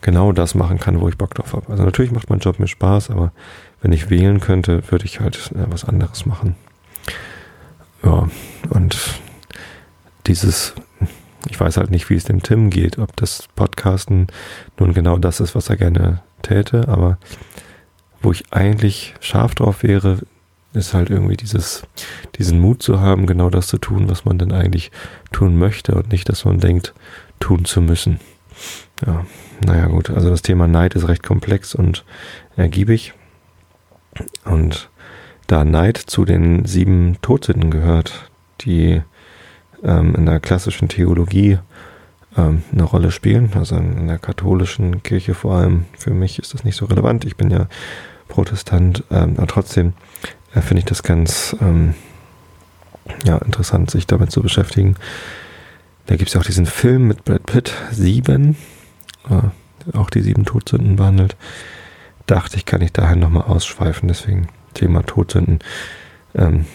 genau 0.00 0.32
das 0.32 0.54
machen 0.54 0.78
kann, 0.78 1.00
wo 1.00 1.08
ich 1.08 1.18
Bock 1.18 1.34
drauf 1.34 1.52
habe. 1.52 1.70
Also 1.70 1.84
natürlich 1.84 2.12
macht 2.12 2.30
mein 2.30 2.38
Job 2.38 2.58
mir 2.58 2.68
Spaß, 2.68 3.10
aber 3.10 3.32
wenn 3.80 3.92
ich 3.92 4.10
wählen 4.10 4.40
könnte, 4.40 4.82
würde 4.90 5.04
ich 5.04 5.20
halt 5.20 5.50
ja, 5.54 5.70
was 5.70 5.84
anderes 5.84 6.26
machen. 6.26 6.56
Ja, 8.04 8.28
und 8.70 8.96
dieses, 10.26 10.74
ich 11.48 11.58
weiß 11.58 11.78
halt 11.78 11.90
nicht, 11.90 12.10
wie 12.10 12.14
es 12.14 12.24
dem 12.24 12.42
Tim 12.42 12.70
geht, 12.70 12.98
ob 12.98 13.16
das 13.16 13.48
Podcasten 13.56 14.28
nun 14.78 14.94
genau 14.94 15.18
das 15.18 15.40
ist, 15.40 15.54
was 15.54 15.68
er 15.68 15.76
gerne 15.76 16.22
täte, 16.42 16.88
aber 16.88 17.18
wo 18.20 18.32
ich 18.32 18.52
eigentlich 18.52 19.14
scharf 19.20 19.54
drauf 19.54 19.82
wäre, 19.82 20.18
ist 20.72 20.94
halt 20.94 21.10
irgendwie 21.10 21.36
dieses, 21.36 21.82
diesen 22.38 22.60
Mut 22.60 22.82
zu 22.82 23.00
haben, 23.00 23.26
genau 23.26 23.50
das 23.50 23.66
zu 23.68 23.78
tun, 23.78 24.08
was 24.08 24.24
man 24.24 24.38
denn 24.38 24.52
eigentlich 24.52 24.90
tun 25.32 25.58
möchte 25.58 25.94
und 25.94 26.12
nicht, 26.12 26.28
dass 26.28 26.44
man 26.44 26.60
denkt, 26.60 26.94
tun 27.40 27.64
zu 27.64 27.80
müssen. 27.80 28.20
Ja, 29.06 29.24
naja 29.64 29.86
gut, 29.86 30.10
also 30.10 30.30
das 30.30 30.42
Thema 30.42 30.68
Neid 30.68 30.94
ist 30.94 31.08
recht 31.08 31.22
komplex 31.22 31.74
und 31.74 32.04
ergiebig. 32.56 33.14
Und 34.44 34.90
da 35.46 35.64
Neid 35.64 35.96
zu 35.96 36.24
den 36.24 36.64
sieben 36.64 37.16
Todsünden 37.22 37.70
gehört, 37.70 38.30
die 38.60 39.02
ähm, 39.82 40.14
in 40.14 40.26
der 40.26 40.40
klassischen 40.40 40.88
Theologie 40.88 41.58
ähm, 42.36 42.62
eine 42.72 42.82
Rolle 42.82 43.10
spielen, 43.10 43.50
also 43.54 43.76
in 43.76 44.08
der 44.08 44.18
katholischen 44.18 45.02
Kirche 45.02 45.34
vor 45.34 45.54
allem, 45.54 45.84
für 45.96 46.10
mich 46.10 46.38
ist 46.38 46.54
das 46.54 46.64
nicht 46.64 46.76
so 46.76 46.86
relevant, 46.86 47.24
ich 47.24 47.36
bin 47.36 47.50
ja 47.50 47.68
Protestant, 48.28 49.04
ähm, 49.10 49.34
aber 49.36 49.46
trotzdem 49.46 49.94
äh, 50.54 50.60
finde 50.60 50.80
ich 50.80 50.86
das 50.86 51.02
ganz 51.02 51.56
ähm, 51.60 51.94
ja, 53.24 53.38
interessant, 53.38 53.90
sich 53.90 54.06
damit 54.06 54.30
zu 54.30 54.42
beschäftigen. 54.42 54.96
Da 56.06 56.16
gibt 56.16 56.28
es 56.28 56.34
ja 56.34 56.40
auch 56.40 56.46
diesen 56.46 56.66
Film 56.66 57.08
mit 57.08 57.24
Brad 57.24 57.44
Pitt, 57.46 57.74
Sieben. 57.90 58.56
Äh, 59.28 59.48
auch 59.96 60.10
die 60.10 60.20
sieben 60.20 60.44
Todsünden 60.44 60.96
behandelt. 60.96 61.36
Dachte 62.26 62.56
ich, 62.56 62.66
kann 62.66 62.82
ich 62.82 62.92
daher 62.92 63.16
nochmal 63.16 63.44
ausschweifen, 63.44 64.08
deswegen 64.08 64.48
Thema 64.74 65.02
Todsünden. 65.02 65.60
Ähm, 66.34 66.66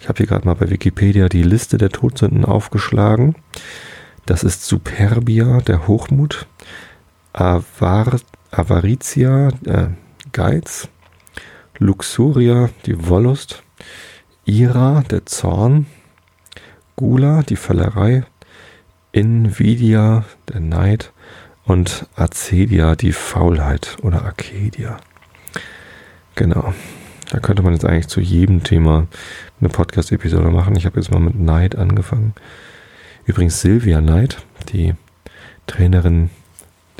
ich 0.00 0.08
habe 0.08 0.18
hier 0.18 0.26
gerade 0.26 0.46
mal 0.46 0.54
bei 0.54 0.70
Wikipedia 0.70 1.28
die 1.28 1.42
Liste 1.42 1.78
der 1.78 1.90
Todsünden 1.90 2.44
aufgeschlagen. 2.44 3.36
Das 4.26 4.44
ist 4.44 4.66
Superbia, 4.66 5.60
der 5.60 5.86
Hochmut, 5.86 6.46
Avar, 7.32 8.18
Avaritia, 8.50 9.48
äh, 9.64 9.88
Geiz, 10.32 10.88
Luxuria, 11.78 12.70
die 12.86 13.08
Wollust, 13.08 13.62
Ira, 14.44 15.04
der 15.10 15.26
Zorn, 15.26 15.86
Gula, 16.96 17.42
die 17.42 17.56
Völlerei, 17.56 18.24
Invidia, 19.12 20.24
der 20.48 20.60
Neid 20.60 21.12
und 21.64 22.06
Acedia, 22.16 22.96
die 22.96 23.12
Faulheit 23.12 23.96
oder 24.02 24.24
Arcadia. 24.24 24.96
Genau. 26.34 26.72
Da 27.30 27.40
könnte 27.40 27.62
man 27.62 27.74
jetzt 27.74 27.84
eigentlich 27.84 28.08
zu 28.08 28.20
jedem 28.20 28.64
Thema 28.64 29.06
eine 29.60 29.68
Podcast-Episode 29.68 30.50
machen. 30.50 30.76
Ich 30.76 30.86
habe 30.86 30.98
jetzt 30.98 31.10
mal 31.10 31.20
mit 31.20 31.38
Neid 31.38 31.76
angefangen. 31.76 32.34
Übrigens 33.26 33.60
Silvia 33.60 34.00
Neid, 34.00 34.38
die 34.72 34.94
Trainerin, 35.66 36.30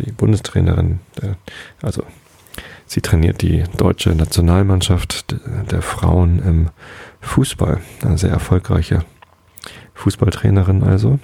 die 0.01 0.13
Bundestrainerin, 0.13 1.01
also 1.81 2.05
sie 2.89 3.01
trainiert 3.01 3.43
die 3.43 3.63
deutsche 3.77 4.11
Nationalmannschaft 4.11 5.37
der 5.71 5.83
Frauen 5.83 6.41
im 6.41 6.71
Fußball. 7.21 7.81
Eine 8.03 8.19
sehr 8.19 8.31
erfolgreiche 8.31 9.05
Fußballtrainerin 9.95 10.83
also. 10.83 11.19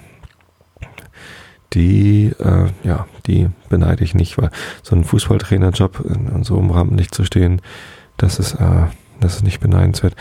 Die, 1.73 2.27
äh, 2.39 2.67
ja, 2.83 3.07
die 3.25 3.49
beneide 3.67 4.03
ich 4.03 4.13
nicht, 4.13 4.37
weil 4.37 4.49
so 4.81 4.95
ein 4.95 5.03
Fußballtrainerjob 5.03 6.05
in, 6.05 6.43
so 6.43 6.57
einem 6.57 6.71
Rahmen 6.71 6.95
nicht 6.95 7.13
zu 7.13 7.25
stehen, 7.25 7.61
das 8.15 8.39
ist, 8.39 8.53
äh, 8.53 8.85
das 9.19 9.37
ist 9.37 9.43
nicht 9.43 9.59
beneidenswert. 9.59 10.15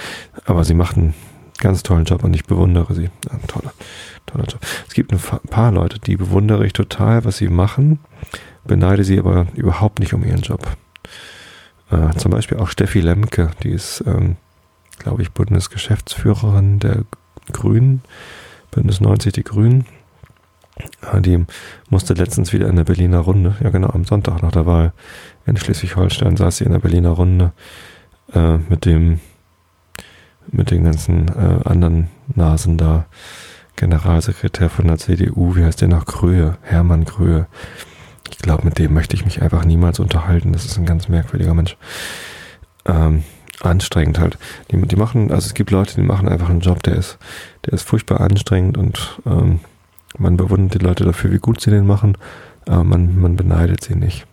Aber 0.47 0.65
sie 0.65 0.75
macht 0.75 0.97
einen 0.97 1.15
ganz 1.59 1.85
tollen 1.85 2.07
Job 2.07 2.25
und 2.25 2.35
ich 2.35 2.45
bewundere 2.45 2.95
sie. 2.95 3.11
Ja, 3.31 3.39
toller, 3.47 3.73
toller 4.27 4.45
Job. 4.45 4.61
Es 4.89 4.95
gibt 4.95 5.13
ein 5.13 5.21
paar 5.51 5.71
Leute, 5.71 6.01
die 6.01 6.17
bewundere 6.17 6.67
ich 6.67 6.73
total, 6.73 7.25
was 7.25 7.37
sie 7.37 7.49
machen, 7.49 8.01
beneide 8.65 9.05
sie 9.05 9.19
aber 9.19 9.47
überhaupt 9.55 10.01
nicht 10.01 10.15
um 10.15 10.25
ihren 10.25 10.41
Job. 10.41 10.77
Äh, 11.91 12.17
zum 12.17 12.31
Beispiel 12.31 12.59
auch 12.59 12.69
Steffi 12.69 13.01
Lemke, 13.01 13.51
die 13.63 13.71
ist, 13.71 14.03
ähm, 14.07 14.37
glaube 14.99 15.23
ich, 15.23 15.33
Bundesgeschäftsführerin 15.33 16.79
der 16.79 17.05
Grünen, 17.53 18.03
Bündnis 18.71 19.01
90 19.01 19.33
die 19.33 19.45
Grünen. 19.45 19.87
Äh, 21.13 21.21
die 21.21 21.45
musste 21.91 22.15
letztens 22.15 22.53
wieder 22.53 22.69
in 22.69 22.77
der 22.77 22.85
Berliner 22.85 23.21
Runde, 23.21 23.57
ja 23.61 23.71
genau, 23.71 23.89
am 23.89 24.05
Sonntag 24.05 24.43
nach 24.43 24.53
der 24.53 24.67
Wahl 24.67 24.93
in 25.47 25.57
Schleswig-Holstein 25.57 26.37
saß 26.37 26.59
sie 26.59 26.65
in 26.65 26.73
der 26.73 26.79
Berliner 26.79 27.11
Runde 27.11 27.53
äh, 28.33 28.57
mit 28.57 28.85
dem 28.85 29.21
mit 30.51 30.71
den 30.71 30.85
ganzen 30.85 31.29
äh, 31.29 31.69
anderen 31.69 32.09
Nasen 32.35 32.77
da. 32.77 33.07
Generalsekretär 33.77 34.71
von 34.71 34.87
der 34.87 34.99
CDU, 34.99 35.57
wie 35.57 35.65
heißt 35.65 35.81
der 35.81 35.89
noch? 35.89 36.07
Gröhe, 36.07 36.59
Hermann 36.63 37.05
Gröhe. 37.05 37.49
Ich 38.31 38.39
glaube, 38.39 38.65
mit 38.65 38.79
dem 38.79 38.95
möchte 38.95 39.17
ich 39.17 39.25
mich 39.25 39.43
einfach 39.43 39.65
niemals 39.65 40.01
unterhalten. 40.01 40.53
Das 40.53 40.65
ist 40.65 40.79
ein 40.79 40.87
ganz 40.87 41.09
merkwürdiger 41.09 41.55
Mensch. 41.55 41.77
Ähm, 42.87 43.25
anstrengend 43.61 44.19
halt. 44.19 44.39
Die, 44.71 44.81
die, 44.81 44.97
machen, 44.97 45.31
also 45.31 45.47
es 45.47 45.55
gibt 45.55 45.71
Leute, 45.71 45.95
die 45.95 46.03
machen 46.03 46.29
einfach 46.29 46.51
einen 46.51 46.61
Job, 46.61 46.83
der 46.83 46.97
ist, 46.97 47.19
der 47.65 47.75
ist 47.75 47.87
furchtbar 47.87 48.21
anstrengend 48.21 48.77
und 48.77 49.21
ähm, 49.27 49.61
man 50.19 50.37
bewundert 50.37 50.81
die 50.81 50.85
Leute 50.85 51.05
dafür, 51.05 51.33
wie 51.33 51.39
gut 51.39 51.61
sie 51.61 51.71
den 51.71 51.87
machen, 51.87 52.17
aber 52.67 52.85
man, 52.85 53.19
man 53.19 53.37
beneidet 53.37 53.83
sie 53.83 53.95
nicht. 53.95 54.27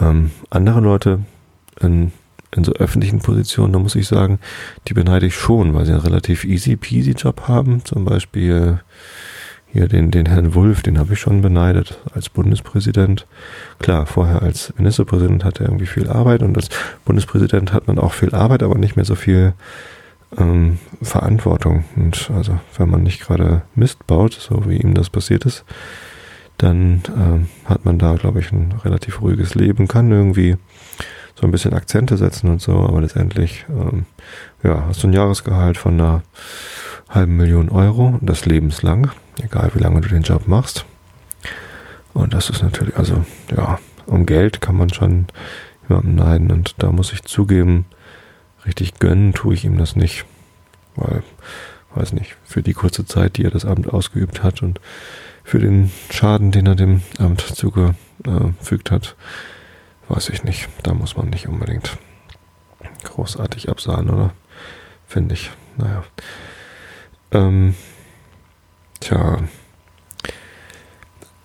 Ähm, 0.00 0.30
andere 0.50 0.80
Leute 0.80 1.20
in, 1.80 2.12
in 2.54 2.64
so 2.64 2.72
öffentlichen 2.72 3.20
Positionen, 3.20 3.72
da 3.72 3.78
muss 3.78 3.94
ich 3.94 4.06
sagen, 4.06 4.38
die 4.88 4.94
beneide 4.94 5.26
ich 5.26 5.36
schon, 5.36 5.74
weil 5.74 5.86
sie 5.86 5.92
einen 5.92 6.00
relativ 6.00 6.44
easy 6.44 6.76
peasy 6.76 7.12
Job 7.12 7.48
haben. 7.48 7.84
Zum 7.84 8.04
Beispiel 8.04 8.80
hier 9.74 9.88
den, 9.88 10.12
den 10.12 10.26
Herrn 10.26 10.54
Wulff, 10.54 10.82
den 10.82 10.98
habe 10.98 11.14
ich 11.14 11.20
schon 11.20 11.42
beneidet 11.42 11.98
als 12.14 12.28
Bundespräsident. 12.28 13.26
Klar, 13.80 14.06
vorher 14.06 14.40
als 14.40 14.72
Ministerpräsident 14.78 15.44
hat 15.44 15.60
er 15.60 15.66
irgendwie 15.66 15.86
viel 15.86 16.08
Arbeit 16.08 16.44
und 16.44 16.56
als 16.56 16.68
Bundespräsident 17.04 17.72
hat 17.72 17.88
man 17.88 17.98
auch 17.98 18.12
viel 18.12 18.36
Arbeit, 18.36 18.62
aber 18.62 18.78
nicht 18.78 18.94
mehr 18.94 19.04
so 19.04 19.16
viel 19.16 19.52
ähm, 20.38 20.78
Verantwortung. 21.02 21.84
Und 21.96 22.30
also 22.36 22.60
wenn 22.78 22.88
man 22.88 23.02
nicht 23.02 23.20
gerade 23.20 23.62
Mist 23.74 24.06
baut, 24.06 24.34
so 24.34 24.62
wie 24.68 24.76
ihm 24.76 24.94
das 24.94 25.10
passiert 25.10 25.44
ist, 25.44 25.64
dann 26.56 27.02
ähm, 27.16 27.48
hat 27.64 27.84
man 27.84 27.98
da, 27.98 28.14
glaube 28.14 28.38
ich, 28.38 28.52
ein 28.52 28.76
relativ 28.84 29.22
ruhiges 29.22 29.56
Leben, 29.56 29.88
kann 29.88 30.08
irgendwie 30.12 30.56
so 31.34 31.48
ein 31.48 31.50
bisschen 31.50 31.74
Akzente 31.74 32.16
setzen 32.16 32.48
und 32.48 32.60
so, 32.60 32.78
aber 32.78 33.00
letztendlich, 33.00 33.66
ähm, 33.68 34.06
ja, 34.62 34.84
hast 34.86 35.02
du 35.02 35.08
ein 35.08 35.12
Jahresgehalt 35.12 35.78
von 35.78 35.94
einer 35.94 36.22
halben 37.14 37.36
Million 37.36 37.68
Euro 37.68 38.06
und 38.20 38.28
das 38.28 38.46
lebenslang, 38.46 39.10
egal 39.40 39.70
wie 39.74 39.78
lange 39.78 40.00
du 40.00 40.08
den 40.08 40.22
Job 40.22 40.48
machst. 40.48 40.84
Und 42.12 42.34
das 42.34 42.50
ist 42.50 42.62
natürlich, 42.62 42.96
also, 42.96 43.24
ja, 43.56 43.78
um 44.06 44.26
Geld 44.26 44.60
kann 44.60 44.76
man 44.76 44.92
schon 44.92 45.26
jemandem 45.88 46.14
neiden 46.14 46.50
und 46.50 46.74
da 46.78 46.92
muss 46.92 47.12
ich 47.12 47.22
zugeben, 47.22 47.86
richtig 48.66 48.98
gönnen 48.98 49.32
tue 49.32 49.54
ich 49.54 49.64
ihm 49.64 49.78
das 49.78 49.96
nicht, 49.96 50.24
weil, 50.96 51.22
weiß 51.94 52.12
nicht, 52.12 52.36
für 52.44 52.62
die 52.62 52.72
kurze 52.72 53.04
Zeit, 53.04 53.36
die 53.36 53.44
er 53.44 53.50
das 53.50 53.64
Amt 53.64 53.92
ausgeübt 53.92 54.42
hat 54.42 54.62
und 54.62 54.80
für 55.44 55.58
den 55.58 55.90
Schaden, 56.10 56.52
den 56.52 56.66
er 56.66 56.74
dem 56.74 57.02
Amt 57.18 57.40
zugefügt 57.40 58.90
hat, 58.90 59.14
weiß 60.08 60.30
ich 60.30 60.42
nicht. 60.44 60.68
Da 60.82 60.94
muss 60.94 61.16
man 61.16 61.28
nicht 61.28 61.48
unbedingt 61.48 61.98
großartig 63.04 63.68
absahen, 63.68 64.10
oder? 64.10 64.32
Finde 65.06 65.34
ich. 65.34 65.50
Naja. 65.76 66.04
Ähm, 67.34 67.74
tja. 69.00 69.38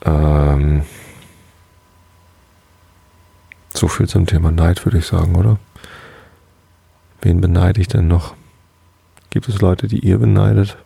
Ähm, 0.06 0.84
so 3.74 3.88
viel 3.88 4.08
zum 4.08 4.28
Thema 4.28 4.52
Neid, 4.52 4.86
würde 4.86 5.00
ich 5.00 5.08
sagen, 5.08 5.36
oder? 5.36 5.58
Wen 7.22 7.42
beneide 7.42 7.82
ich 7.82 7.88
denn 7.88 8.08
noch? 8.08 8.36
Gibt 9.32 9.50
es 9.50 9.62
Leute, 9.62 9.88
die 9.88 10.00
ihr 10.00 10.20
beneidet? 10.20 10.78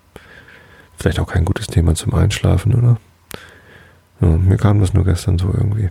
Vielleicht 0.98 1.19
auch 1.19 1.27
kein 1.27 1.45
gutes 1.45 1.67
Thema 1.67 1.95
zum 1.95 2.13
Einschlafen, 2.13 2.74
oder? 2.74 2.98
Ja, 4.22 4.27
mir 4.27 4.57
kam 4.57 4.79
das 4.79 4.93
nur 4.93 5.03
gestern 5.03 5.38
so 5.38 5.48
irgendwie. 5.48 5.89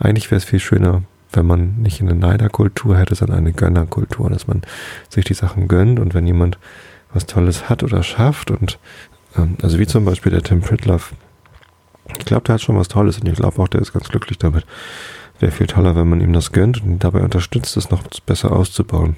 Eigentlich 0.00 0.30
wäre 0.30 0.38
es 0.38 0.44
viel 0.44 0.60
schöner, 0.60 1.02
wenn 1.32 1.46
man 1.46 1.76
nicht 1.76 2.00
eine 2.00 2.14
Neiderkultur 2.14 2.98
hätte, 2.98 3.14
sondern 3.14 3.38
eine 3.38 3.52
Gönnerkultur, 3.52 4.28
dass 4.28 4.48
man 4.48 4.62
sich 5.08 5.24
die 5.24 5.34
Sachen 5.34 5.68
gönnt 5.68 6.00
und 6.00 6.14
wenn 6.14 6.26
jemand 6.26 6.58
was 7.12 7.26
Tolles 7.26 7.68
hat 7.68 7.82
oder 7.82 8.02
schafft 8.02 8.50
und 8.50 8.78
ähm, 9.36 9.56
also 9.62 9.78
wie 9.78 9.86
zum 9.86 10.04
Beispiel 10.04 10.32
der 10.32 10.42
Tim 10.42 10.60
Pritloff, 10.60 11.14
ich 12.18 12.24
glaube, 12.24 12.44
der 12.44 12.54
hat 12.54 12.62
schon 12.62 12.76
was 12.76 12.88
Tolles 12.88 13.18
und 13.18 13.28
ich 13.28 13.36
glaube 13.36 13.60
auch, 13.62 13.68
der 13.68 13.80
ist 13.80 13.92
ganz 13.92 14.08
glücklich 14.08 14.38
damit. 14.38 14.66
Wäre 15.38 15.52
viel 15.52 15.66
toller, 15.66 15.96
wenn 15.96 16.08
man 16.08 16.20
ihm 16.20 16.32
das 16.32 16.52
gönnt 16.52 16.82
und 16.82 16.90
ihn 16.90 16.98
dabei 16.98 17.20
unterstützt, 17.20 17.76
es 17.76 17.90
noch 17.90 18.02
besser 18.26 18.52
auszubauen. 18.52 19.16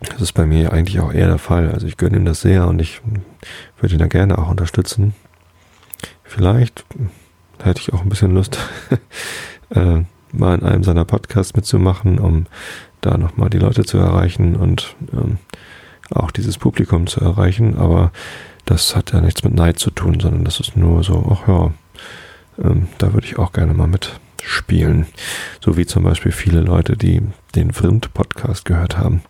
Das 0.00 0.20
ist 0.20 0.32
bei 0.32 0.46
mir 0.46 0.72
eigentlich 0.72 1.00
auch 1.00 1.12
eher 1.12 1.28
der 1.28 1.38
Fall. 1.38 1.70
Also 1.70 1.86
ich 1.86 1.96
gönne 1.96 2.16
ihm 2.16 2.24
das 2.24 2.42
sehr 2.42 2.66
und 2.68 2.80
ich 2.80 3.00
würde 3.80 3.94
ihn 3.94 3.98
da 3.98 4.06
gerne 4.06 4.38
auch 4.38 4.48
unterstützen. 4.48 5.14
Vielleicht 6.22 6.84
hätte 7.62 7.80
ich 7.80 7.92
auch 7.92 8.02
ein 8.02 8.08
bisschen 8.08 8.34
Lust, 8.34 8.58
äh, 9.70 10.02
mal 10.32 10.58
in 10.58 10.62
einem 10.64 10.84
seiner 10.84 11.04
Podcasts 11.04 11.54
mitzumachen, 11.54 12.18
um 12.18 12.46
da 13.00 13.16
nochmal 13.16 13.50
die 13.50 13.58
Leute 13.58 13.84
zu 13.84 13.98
erreichen 13.98 14.56
und 14.56 14.96
ähm, 15.12 15.38
auch 16.14 16.30
dieses 16.30 16.58
Publikum 16.58 17.06
zu 17.06 17.20
erreichen. 17.20 17.76
Aber 17.78 18.12
das 18.64 18.96
hat 18.96 19.12
ja 19.12 19.20
nichts 19.20 19.44
mit 19.44 19.54
Neid 19.54 19.78
zu 19.78 19.90
tun, 19.90 20.20
sondern 20.20 20.44
das 20.44 20.60
ist 20.60 20.76
nur 20.76 21.04
so, 21.04 21.26
ach 21.30 21.48
ja, 21.48 21.72
ähm, 22.62 22.88
da 22.98 23.12
würde 23.12 23.26
ich 23.26 23.38
auch 23.38 23.52
gerne 23.52 23.74
mal 23.74 23.88
mitspielen. 23.88 25.06
So 25.60 25.76
wie 25.76 25.86
zum 25.86 26.04
Beispiel 26.04 26.32
viele 26.32 26.60
Leute, 26.60 26.96
die 26.96 27.22
den 27.54 27.72
Vrind-Podcast 27.72 28.64
gehört 28.64 28.98
haben 28.98 29.22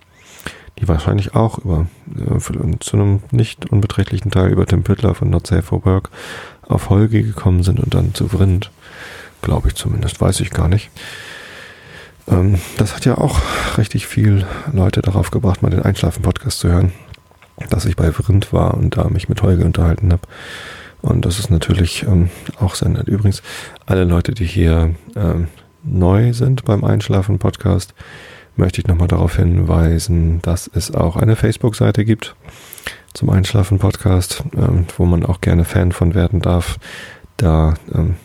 die 0.79 0.87
wahrscheinlich 0.87 1.35
auch 1.35 1.59
über 1.59 1.87
äh, 2.15 2.79
zu 2.79 2.97
einem 2.97 3.21
nicht 3.31 3.71
unbeträchtlichen 3.71 4.31
Teil 4.31 4.51
über 4.51 4.65
Tim 4.65 4.83
Pittler 4.83 5.15
von 5.15 5.29
Not 5.29 5.47
Safe 5.47 5.61
for 5.61 5.85
Work 5.85 6.09
auf 6.63 6.89
Holgi 6.89 7.23
gekommen 7.23 7.63
sind 7.63 7.79
und 7.79 7.93
dann 7.93 8.13
zu 8.13 8.27
Vrind. 8.27 8.71
Glaube 9.41 9.69
ich 9.69 9.75
zumindest, 9.75 10.19
weiß 10.19 10.39
ich 10.39 10.49
gar 10.49 10.67
nicht. 10.67 10.89
Ähm, 12.27 12.59
das 12.77 12.95
hat 12.95 13.05
ja 13.05 13.17
auch 13.17 13.39
richtig 13.77 14.07
viel 14.07 14.45
Leute 14.71 15.01
darauf 15.01 15.31
gebracht, 15.31 15.61
mal 15.61 15.69
den 15.69 15.83
Einschlafen-Podcast 15.83 16.59
zu 16.59 16.69
hören, 16.69 16.91
dass 17.69 17.85
ich 17.85 17.95
bei 17.95 18.11
Vrind 18.11 18.53
war 18.53 18.75
und 18.75 18.97
da 18.97 19.09
mich 19.09 19.29
mit 19.29 19.41
Holgi 19.41 19.63
unterhalten 19.63 20.11
habe. 20.11 20.23
Und 21.01 21.25
das 21.25 21.39
ist 21.39 21.51
natürlich 21.51 22.03
ähm, 22.03 22.29
auch 22.59 22.79
nett. 22.81 23.07
Übrigens, 23.07 23.43
alle 23.85 24.05
Leute, 24.05 24.33
die 24.33 24.45
hier 24.45 24.95
ähm, 25.15 25.47
neu 25.83 26.33
sind 26.33 26.65
beim 26.65 26.83
Einschlafen-Podcast, 26.83 27.93
möchte 28.55 28.81
ich 28.81 28.87
nochmal 28.87 29.07
darauf 29.07 29.35
hinweisen, 29.35 30.41
dass 30.41 30.69
es 30.73 30.93
auch 30.93 31.15
eine 31.15 31.35
Facebook-Seite 31.35 32.05
gibt 32.05 32.35
zum 33.13 33.29
Einschlafen-Podcast, 33.29 34.43
ähm, 34.57 34.87
wo 34.97 35.05
man 35.05 35.25
auch 35.25 35.41
gerne 35.41 35.63
Fan 35.63 35.91
von 35.91 36.15
werden 36.15 36.41
darf. 36.41 36.77
Da 37.37 37.75
ähm, 37.93 38.15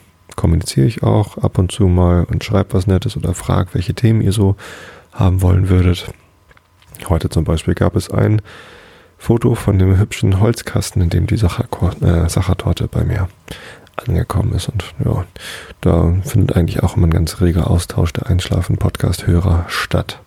kommuniziere 0.41 0.87
ich 0.87 1.03
auch 1.03 1.37
ab 1.37 1.59
und 1.59 1.71
zu 1.71 1.87
mal 1.87 2.25
und 2.25 2.43
schreibe 2.43 2.73
was 2.73 2.87
Nettes 2.87 3.15
oder 3.15 3.35
frage, 3.35 3.75
welche 3.75 3.93
Themen 3.93 4.23
ihr 4.23 4.33
so 4.33 4.57
haben 5.13 5.43
wollen 5.43 5.69
würdet. 5.69 6.11
Heute 7.11 7.29
zum 7.29 7.45
Beispiel 7.45 7.75
gab 7.75 7.95
es 7.95 8.11
ein 8.11 8.41
Foto 9.19 9.55
von 9.55 9.79
dem 9.79 9.99
hübschen 9.99 10.41
Holzkasten, 10.41 11.03
in 11.03 11.11
dem 11.11 11.27
die 11.27 11.35
äh, 11.35 12.29
Sachertorte 12.31 12.89
bei 12.89 13.05
mir 13.05 13.29
angekommen 13.97 14.55
ist. 14.55 14.71
Und 14.71 14.83
ja, 15.05 15.27
da 15.83 16.15
findet 16.25 16.57
eigentlich 16.57 16.83
auch 16.83 16.97
immer 16.97 17.09
ein 17.09 17.13
ganz 17.13 17.43
reger 17.43 17.71
Austausch 17.71 18.15
der 18.15 18.29
Einschlafen-Podcast-Hörer 18.29 19.67
statt. 19.69 20.21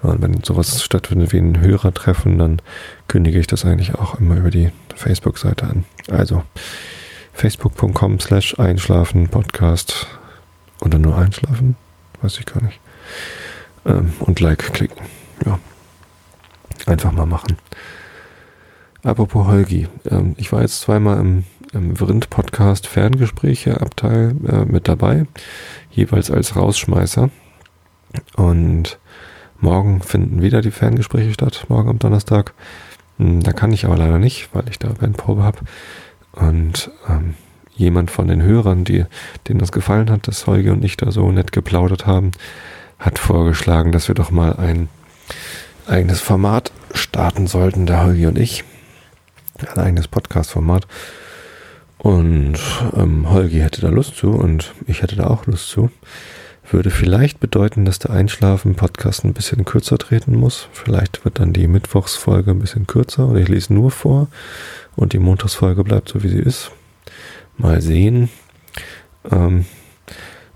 Und 0.00 0.22
wenn 0.22 0.44
sowas 0.44 0.80
stattfindet 0.80 1.32
wie 1.32 1.38
ein 1.38 1.60
Hörertreffen, 1.60 2.38
dann 2.38 2.62
kündige 3.08 3.40
ich 3.40 3.48
das 3.48 3.64
eigentlich 3.64 3.96
auch 3.96 4.20
immer 4.20 4.36
über 4.36 4.50
die 4.50 4.70
Facebook-Seite 4.94 5.66
an. 5.66 5.84
Also 6.08 6.44
facebook.com 7.34 8.20
slash 8.20 8.58
einschlafen 8.58 9.28
Podcast 9.28 10.06
oder 10.80 10.98
nur 10.98 11.18
einschlafen, 11.18 11.76
weiß 12.22 12.38
ich 12.38 12.46
gar 12.46 12.62
nicht. 12.62 12.80
Ähm, 13.84 14.12
und 14.20 14.40
Like 14.40 14.72
klicken. 14.72 15.04
Ja. 15.44 15.58
Einfach 16.86 17.12
mal 17.12 17.26
machen. 17.26 17.56
Apropos 19.02 19.46
Holgi, 19.46 19.88
ähm, 20.10 20.34
ich 20.38 20.52
war 20.52 20.62
jetzt 20.62 20.80
zweimal 20.80 21.18
im, 21.20 21.44
im 21.72 21.96
Vrind-Podcast 21.96 22.86
Ferngespräche-Abteil 22.86 24.34
äh, 24.48 24.64
mit 24.64 24.88
dabei, 24.88 25.26
jeweils 25.90 26.30
als 26.30 26.56
Rausschmeißer. 26.56 27.30
Und 28.36 28.98
morgen 29.60 30.00
finden 30.00 30.40
wieder 30.40 30.62
die 30.62 30.70
Ferngespräche 30.70 31.34
statt, 31.34 31.66
morgen 31.68 31.90
am 31.90 31.98
Donnerstag. 31.98 32.54
Hm, 33.18 33.42
da 33.42 33.52
kann 33.52 33.72
ich 33.72 33.84
aber 33.84 33.96
leider 33.96 34.18
nicht, 34.18 34.48
weil 34.54 34.68
ich 34.68 34.78
da 34.78 34.88
Bandprobe 34.88 35.42
habe. 35.42 35.58
Und 36.34 36.90
ähm, 37.08 37.34
jemand 37.76 38.10
von 38.10 38.28
den 38.28 38.42
Hörern, 38.42 38.84
die, 38.84 39.04
denen 39.48 39.58
das 39.60 39.72
gefallen 39.72 40.10
hat, 40.10 40.28
dass 40.28 40.46
Holgi 40.46 40.70
und 40.70 40.84
ich 40.84 40.96
da 40.96 41.10
so 41.10 41.30
nett 41.30 41.52
geplaudert 41.52 42.06
haben, 42.06 42.32
hat 42.98 43.18
vorgeschlagen, 43.18 43.92
dass 43.92 44.08
wir 44.08 44.14
doch 44.14 44.30
mal 44.30 44.56
ein 44.56 44.88
eigenes 45.86 46.20
Format 46.20 46.72
starten 46.92 47.46
sollten, 47.46 47.86
der 47.86 48.02
Holgi 48.04 48.26
und 48.26 48.38
ich. 48.38 48.64
Ein 49.74 49.82
eigenes 49.82 50.08
Podcast-Format. 50.08 50.86
Und 51.98 52.58
ähm, 52.96 53.30
Holgi 53.30 53.60
hätte 53.60 53.80
da 53.80 53.88
Lust 53.88 54.16
zu 54.16 54.30
und 54.30 54.74
ich 54.86 55.02
hätte 55.02 55.16
da 55.16 55.26
auch 55.26 55.46
Lust 55.46 55.68
zu. 55.68 55.90
Würde 56.70 56.90
vielleicht 56.90 57.40
bedeuten, 57.40 57.84
dass 57.84 57.98
der 57.98 58.10
Einschlafen-Podcast 58.10 59.24
ein 59.24 59.34
bisschen 59.34 59.64
kürzer 59.64 59.98
treten 59.98 60.34
muss. 60.34 60.68
Vielleicht 60.72 61.24
wird 61.24 61.38
dann 61.38 61.52
die 61.52 61.66
Mittwochsfolge 61.68 62.52
ein 62.52 62.58
bisschen 62.58 62.86
kürzer 62.86 63.26
und 63.26 63.36
ich 63.36 63.48
lese 63.48 63.74
nur 63.74 63.90
vor 63.90 64.28
und 64.96 65.12
die 65.12 65.18
Montagsfolge 65.18 65.84
bleibt 65.84 66.08
so, 66.08 66.22
wie 66.22 66.28
sie 66.28 66.38
ist. 66.38 66.70
Mal 67.58 67.80
sehen. 67.80 68.30
Ähm, 69.30 69.66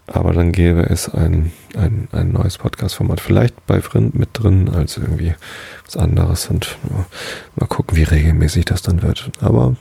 aber 0.06 0.32
dann 0.32 0.52
gäbe 0.52 0.88
es 0.88 1.08
ein, 1.10 1.52
ein, 1.76 2.08
ein 2.12 2.32
neues 2.32 2.56
Podcast-Format. 2.56 3.20
Vielleicht 3.20 3.66
bei 3.66 3.82
Vrind 3.82 4.14
mit 4.14 4.30
drin 4.32 4.70
als 4.70 4.96
irgendwie 4.96 5.34
was 5.84 5.98
anderes. 5.98 6.48
Und 6.48 6.78
ja, 6.88 7.04
mal 7.56 7.66
gucken, 7.66 7.96
wie 7.96 8.04
regelmäßig 8.04 8.64
das 8.64 8.80
dann 8.80 9.02
wird. 9.02 9.30
Aber 9.40 9.76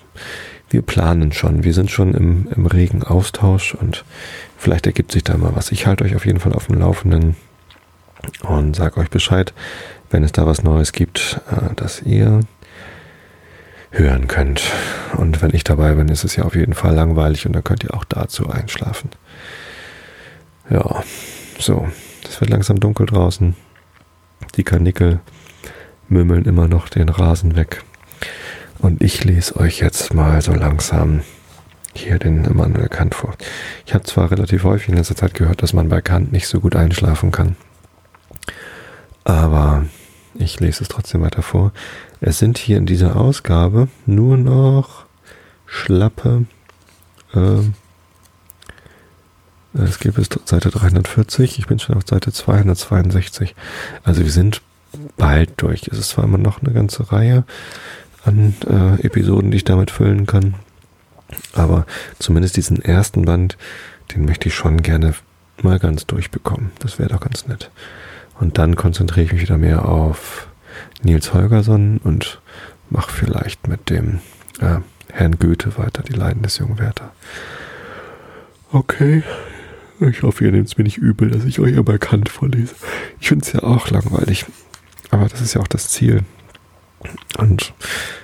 wir 0.69 0.81
planen 0.81 1.31
schon. 1.31 1.63
Wir 1.63 1.73
sind 1.73 1.89
schon 1.91 2.13
im, 2.13 2.49
im 2.53 2.65
regen 2.65 3.03
Austausch 3.03 3.73
und 3.73 4.03
vielleicht 4.57 4.87
ergibt 4.87 5.11
sich 5.11 5.23
da 5.23 5.37
mal 5.37 5.55
was. 5.55 5.71
Ich 5.71 5.87
halte 5.87 6.03
euch 6.03 6.15
auf 6.15 6.25
jeden 6.25 6.39
Fall 6.39 6.53
auf 6.53 6.67
dem 6.67 6.79
Laufenden 6.79 7.35
und 8.41 8.75
sage 8.75 8.97
euch 8.97 9.09
Bescheid, 9.09 9.53
wenn 10.09 10.23
es 10.23 10.31
da 10.31 10.45
was 10.45 10.63
Neues 10.63 10.91
gibt, 10.91 11.41
äh, 11.51 11.73
dass 11.75 12.01
ihr 12.01 12.41
hören 13.91 14.27
könnt. 14.27 14.61
Und 15.15 15.41
wenn 15.41 15.53
ich 15.53 15.63
dabei 15.63 15.93
bin, 15.93 16.09
ist 16.09 16.23
es 16.23 16.35
ja 16.35 16.43
auf 16.43 16.55
jeden 16.55 16.73
Fall 16.73 16.93
langweilig 16.93 17.45
und 17.45 17.53
dann 17.53 17.63
könnt 17.63 17.83
ihr 17.83 17.93
auch 17.93 18.05
dazu 18.05 18.49
einschlafen. 18.49 19.09
Ja, 20.69 21.03
so, 21.59 21.87
es 22.27 22.39
wird 22.41 22.49
langsam 22.49 22.79
dunkel 22.79 23.05
draußen. 23.05 23.55
Die 24.55 24.63
Karnickel 24.63 25.19
mümmeln 26.09 26.45
immer 26.45 26.67
noch 26.67 26.89
den 26.89 27.09
Rasen 27.09 27.55
weg. 27.55 27.83
Und 28.79 29.01
ich 29.01 29.23
lese 29.23 29.55
euch 29.55 29.79
jetzt 29.79 30.13
mal 30.13 30.41
so 30.41 30.53
langsam 30.53 31.21
hier 32.01 32.19
den 32.19 32.45
Immanuel 32.45 32.89
Kant 32.89 33.15
vor. 33.15 33.35
Ich 33.85 33.93
habe 33.93 34.03
zwar 34.03 34.31
relativ 34.31 34.63
häufig 34.63 34.89
in 34.89 34.95
letzter 34.95 35.15
Zeit 35.15 35.33
gehört, 35.33 35.61
dass 35.61 35.73
man 35.73 35.89
bei 35.89 36.01
Kant 36.01 36.31
nicht 36.31 36.47
so 36.47 36.59
gut 36.59 36.75
einschlafen 36.75 37.31
kann. 37.31 37.55
Aber 39.23 39.85
ich 40.35 40.59
lese 40.59 40.83
es 40.83 40.89
trotzdem 40.89 41.21
weiter 41.21 41.41
vor. 41.41 41.71
Es 42.21 42.39
sind 42.39 42.57
hier 42.57 42.77
in 42.77 42.85
dieser 42.85 43.15
Ausgabe 43.15 43.87
nur 44.05 44.37
noch 44.37 45.05
schlappe 45.65 46.45
äh, 47.33 47.61
es 49.73 49.99
geht 49.99 50.15
bis 50.15 50.29
Seite 50.45 50.69
340. 50.69 51.59
Ich 51.59 51.67
bin 51.67 51.79
schon 51.79 51.95
auf 51.95 52.03
Seite 52.07 52.31
262. 52.31 53.55
Also 54.03 54.23
wir 54.23 54.31
sind 54.31 54.61
bald 55.17 55.51
durch. 55.57 55.87
Es 55.91 55.99
ist 55.99 56.09
zwar 56.09 56.23
immer 56.23 56.37
noch 56.37 56.61
eine 56.61 56.73
ganze 56.73 57.11
Reihe 57.11 57.43
an 58.23 58.55
äh, 58.67 59.05
Episoden, 59.05 59.51
die 59.51 59.57
ich 59.57 59.63
damit 59.63 59.91
füllen 59.91 60.25
kann. 60.25 60.55
Aber 61.53 61.85
zumindest 62.19 62.57
diesen 62.57 62.81
ersten 62.81 63.25
Band, 63.25 63.57
den 64.13 64.25
möchte 64.25 64.47
ich 64.47 64.55
schon 64.55 64.81
gerne 64.81 65.13
mal 65.61 65.79
ganz 65.79 66.05
durchbekommen. 66.05 66.71
Das 66.79 66.99
wäre 66.99 67.09
doch 67.09 67.19
ganz 67.19 67.47
nett. 67.47 67.71
Und 68.39 68.57
dann 68.57 68.75
konzentriere 68.75 69.25
ich 69.25 69.33
mich 69.33 69.41
wieder 69.41 69.57
mehr 69.57 69.85
auf 69.85 70.47
Nils 71.03 71.33
Holgersson 71.33 71.99
und 72.03 72.39
mache 72.89 73.11
vielleicht 73.11 73.67
mit 73.67 73.89
dem 73.89 74.19
äh, 74.59 74.79
Herrn 75.11 75.39
Goethe 75.39 75.77
weiter, 75.77 76.03
die 76.03 76.13
Leiden 76.13 76.43
des 76.43 76.57
jungen 76.57 76.79
Werther. 76.79 77.11
Okay, 78.71 79.23
ich 79.99 80.21
hoffe, 80.21 80.45
ihr 80.45 80.51
nehmt 80.51 80.67
es 80.67 80.77
mir 80.77 80.83
nicht 80.83 80.97
übel, 80.97 81.31
dass 81.31 81.45
ich 81.45 81.59
euch 81.59 81.75
immer 81.75 81.97
Kant 81.97 82.29
vorlese. 82.29 82.75
Ich 83.19 83.29
finde 83.29 83.45
es 83.45 83.53
ja 83.53 83.63
auch 83.63 83.89
langweilig. 83.89 84.45
Aber 85.09 85.27
das 85.27 85.41
ist 85.41 85.53
ja 85.53 85.61
auch 85.61 85.67
das 85.67 85.89
Ziel. 85.89 86.23
Und 87.37 87.73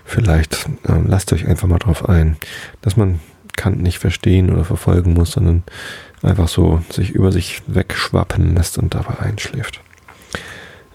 vielleicht 0.05 0.67
ähm, 0.87 1.05
lasst 1.07 1.31
euch 1.33 1.47
einfach 1.47 1.67
mal 1.67 1.79
drauf 1.79 2.09
ein, 2.09 2.37
dass 2.81 2.97
man 2.97 3.19
Kant 3.55 3.81
nicht 3.81 3.99
verstehen 3.99 4.49
oder 4.49 4.65
verfolgen 4.65 5.13
muss, 5.13 5.31
sondern 5.31 5.63
einfach 6.21 6.47
so 6.47 6.81
sich 6.89 7.11
über 7.11 7.31
sich 7.31 7.61
wegschwappen 7.67 8.55
lässt 8.55 8.77
und 8.77 8.95
dabei 8.95 9.19
einschläft. 9.19 9.81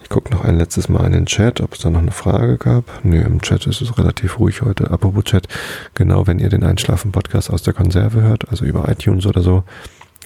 Ich 0.03 0.09
gucke 0.09 0.31
noch 0.31 0.43
ein 0.43 0.57
letztes 0.57 0.89
Mal 0.89 1.05
in 1.05 1.11
den 1.11 1.25
Chat, 1.27 1.61
ob 1.61 1.73
es 1.73 1.81
da 1.81 1.89
noch 1.91 2.01
eine 2.01 2.11
Frage 2.11 2.57
gab. 2.57 2.83
Nö, 3.03 3.21
im 3.21 3.41
Chat 3.41 3.67
ist 3.67 3.79
es 3.81 3.97
relativ 3.97 4.39
ruhig 4.39 4.63
heute. 4.63 4.89
Apropos 4.89 5.23
Chat, 5.23 5.47
genau 5.93 6.25
wenn 6.25 6.39
ihr 6.39 6.49
den 6.49 6.63
Einschlafen-Podcast 6.63 7.51
aus 7.51 7.61
der 7.61 7.73
Konserve 7.73 8.21
hört, 8.21 8.49
also 8.49 8.65
über 8.65 8.89
iTunes 8.89 9.27
oder 9.27 9.41
so, 9.41 9.63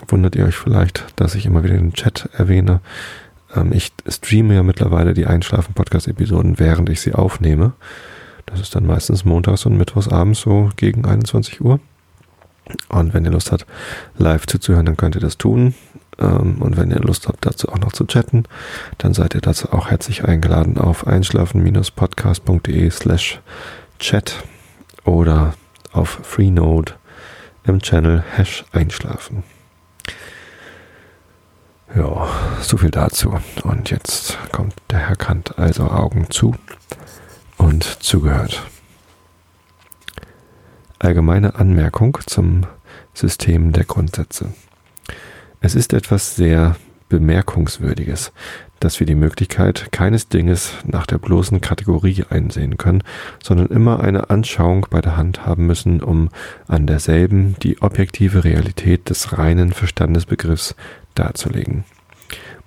wundert 0.08 0.36
ihr 0.36 0.46
euch 0.46 0.56
vielleicht, 0.56 1.06
dass 1.18 1.36
ich 1.36 1.46
immer 1.46 1.64
wieder 1.64 1.76
den 1.76 1.94
Chat 1.94 2.30
erwähne. 2.32 2.80
Ähm, 3.56 3.72
ich 3.74 3.92
streame 4.08 4.56
ja 4.56 4.64
mittlerweile 4.64 5.14
die 5.14 5.26
Einschlafen-Podcast-Episoden, 5.26 6.60
während 6.60 6.90
ich 6.90 7.02
sie 7.02 7.14
aufnehme. 7.14 7.74
Das 8.46 8.60
ist 8.60 8.76
dann 8.76 8.86
meistens 8.86 9.26
montags 9.26 9.66
und 9.66 9.78
mittwochs 9.78 10.08
abends 10.08 10.42
so 10.42 10.70
gegen 10.76 11.06
21 11.06 11.62
Uhr. 11.62 11.80
Und 12.90 13.14
wenn 13.14 13.26
ihr 13.26 13.32
Lust 13.32 13.52
habt, 13.52 13.66
live 14.18 14.46
zuzuhören, 14.48 14.86
dann 14.86 14.98
könnt 14.98 15.16
ihr 15.16 15.22
das 15.22 15.38
tun. 15.38 15.74
Ähm, 16.20 16.62
und 16.62 16.78
wenn 16.78 16.92
ihr 16.92 17.00
Lust 17.00 17.28
habt, 17.28 17.46
dazu 17.46 17.70
auch 17.70 17.80
noch 17.80 17.92
zu 17.92 18.06
chatten, 18.06 18.44
dann 18.98 19.14
seid 19.14 19.36
ihr 19.36 19.42
dazu 19.42 19.72
auch 19.72 19.90
herzlich 19.90 20.24
eingeladen 20.26 20.78
auf 20.78 21.08
einschlafen-podcast.de 21.08 22.90
slash 22.90 23.42
chat 24.00 24.44
oder 25.04 25.54
auf 25.92 26.20
Freenode 26.24 26.94
im 27.66 27.82
Channel 27.82 28.24
Hash 28.36 28.66
Einschlafen. 28.72 29.44
Ja, 31.96 32.28
so 32.62 32.78
viel 32.78 32.90
dazu. 32.90 33.40
Und 33.64 33.92
jetzt 33.92 34.40
kommt 34.52 34.74
der 34.90 34.98
Herr 34.98 35.16
Kant, 35.16 35.60
also 35.60 35.84
Augen 35.84 36.28
zu 36.32 36.56
und 37.58 37.84
zugehört. 37.84 38.64
Allgemeine 40.98 41.54
Anmerkung 41.56 42.18
zum 42.26 42.66
System 43.14 43.74
der 43.74 43.84
Grundsätze. 43.84 44.54
Es 45.62 45.76
ist 45.76 45.94
etwas 45.94 46.36
sehr 46.36 46.78
Bemerkungswürdiges, 47.10 48.32
dass 48.80 49.00
wir 49.00 49.06
die 49.06 49.14
Möglichkeit 49.14 49.92
keines 49.92 50.30
Dinges 50.30 50.74
nach 50.86 51.06
der 51.06 51.20
bloßen 51.20 51.62
Kategorie 51.62 52.26
einsehen 52.28 52.78
können, 52.78 53.04
sondern 53.42 53.68
immer 53.68 54.00
eine 54.00 54.32
Anschauung 54.32 54.88
bei 54.90 55.00
der 55.00 55.16
Hand 55.16 55.46
haben 55.46 55.68
müssen, 55.68 56.02
um 56.02 56.30
an 56.68 56.88
derselben 56.88 57.56
die 57.62 57.84
objektive 57.84 58.44
Realität 58.44 59.12
des 59.12 59.38
reinen 59.38 59.74
Verstandesbegriffs 59.74 60.76
darzulegen. 61.16 61.84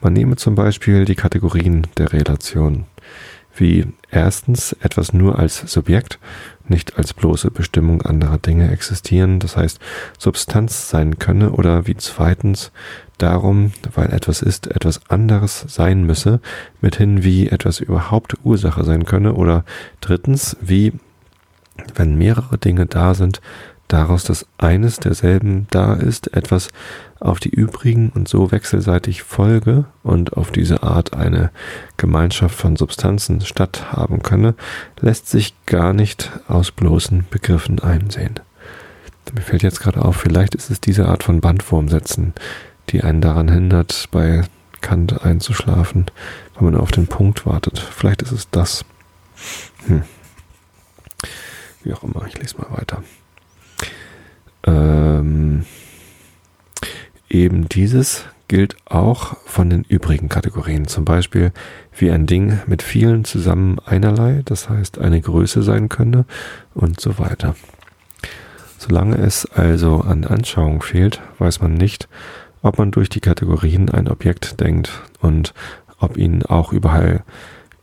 Man 0.00 0.12
nehme 0.12 0.36
zum 0.36 0.54
Beispiel 0.54 1.04
die 1.04 1.14
Kategorien 1.14 1.86
der 1.96 2.12
Relation, 2.12 2.84
wie 3.56 3.86
erstens 4.10 4.72
etwas 4.80 5.12
nur 5.12 5.38
als 5.38 5.58
Subjekt, 5.58 6.18
nicht 6.68 6.98
als 6.98 7.14
bloße 7.14 7.50
Bestimmung 7.50 8.02
anderer 8.02 8.38
Dinge 8.38 8.70
existieren, 8.70 9.38
das 9.38 9.56
heißt 9.56 9.80
Substanz 10.18 10.90
sein 10.90 11.18
könne, 11.18 11.52
oder 11.52 11.86
wie 11.86 11.96
zweitens 11.96 12.72
darum, 13.18 13.72
weil 13.94 14.12
etwas 14.12 14.42
ist, 14.42 14.66
etwas 14.66 15.00
anderes 15.08 15.64
sein 15.68 16.04
müsse, 16.04 16.40
mithin 16.80 17.22
wie 17.22 17.48
etwas 17.48 17.80
überhaupt 17.80 18.36
Ursache 18.44 18.84
sein 18.84 19.04
könne, 19.04 19.34
oder 19.34 19.64
drittens 20.00 20.56
wie, 20.60 20.92
wenn 21.94 22.16
mehrere 22.16 22.58
Dinge 22.58 22.86
da 22.86 23.14
sind, 23.14 23.40
daraus, 23.88 24.24
dass 24.24 24.46
eines 24.58 24.98
derselben 24.98 25.66
da 25.70 25.94
ist, 25.94 26.34
etwas 26.34 26.68
auf 27.20 27.40
die 27.40 27.48
übrigen 27.48 28.10
und 28.10 28.28
so 28.28 28.52
wechselseitig 28.52 29.22
Folge 29.22 29.84
und 30.02 30.36
auf 30.36 30.50
diese 30.50 30.82
Art 30.82 31.14
eine 31.14 31.50
Gemeinschaft 31.96 32.54
von 32.54 32.76
Substanzen 32.76 33.40
statthaben 33.40 34.22
könne, 34.22 34.54
lässt 35.00 35.28
sich 35.28 35.54
gar 35.66 35.92
nicht 35.92 36.30
aus 36.48 36.70
bloßen 36.70 37.26
Begriffen 37.30 37.78
einsehen. 37.78 38.40
Mir 39.34 39.42
fällt 39.42 39.62
jetzt 39.62 39.80
gerade 39.80 40.04
auf, 40.04 40.16
vielleicht 40.16 40.54
ist 40.54 40.70
es 40.70 40.80
diese 40.80 41.08
Art 41.08 41.24
von 41.24 41.40
Bandwurmsätzen, 41.40 42.32
die 42.90 43.02
einen 43.02 43.20
daran 43.20 43.48
hindert, 43.50 44.08
bei 44.12 44.44
Kant 44.80 45.24
einzuschlafen, 45.24 46.06
wenn 46.54 46.64
man 46.64 46.76
auf 46.76 46.92
den 46.92 47.08
Punkt 47.08 47.44
wartet. 47.44 47.78
Vielleicht 47.78 48.22
ist 48.22 48.32
es 48.32 48.48
das. 48.50 48.84
Hm. 49.86 50.02
Wie 51.82 51.92
auch 51.92 52.04
immer, 52.04 52.24
ich 52.26 52.38
lese 52.38 52.58
mal 52.58 52.70
weiter. 52.70 53.02
Ähm, 54.66 55.64
eben 57.28 57.68
dieses 57.68 58.24
gilt 58.48 58.76
auch 58.84 59.36
von 59.44 59.70
den 59.70 59.82
übrigen 59.82 60.28
Kategorien, 60.28 60.86
zum 60.86 61.04
Beispiel 61.04 61.52
wie 61.96 62.10
ein 62.10 62.26
Ding 62.26 62.58
mit 62.66 62.82
vielen 62.82 63.24
zusammen 63.24 63.78
einerlei, 63.84 64.42
das 64.44 64.68
heißt 64.68 64.98
eine 64.98 65.20
Größe 65.20 65.62
sein 65.62 65.88
könne 65.88 66.26
und 66.74 67.00
so 67.00 67.18
weiter. 67.18 67.56
Solange 68.78 69.16
es 69.16 69.46
also 69.46 70.00
an 70.00 70.24
Anschauung 70.24 70.82
fehlt, 70.82 71.20
weiß 71.38 71.60
man 71.60 71.74
nicht, 71.74 72.08
ob 72.62 72.78
man 72.78 72.90
durch 72.90 73.08
die 73.08 73.20
Kategorien 73.20 73.90
ein 73.90 74.08
Objekt 74.08 74.60
denkt 74.60 75.02
und 75.20 75.54
ob 75.98 76.16
ihnen 76.16 76.44
auch 76.44 76.72
überall 76.72 77.24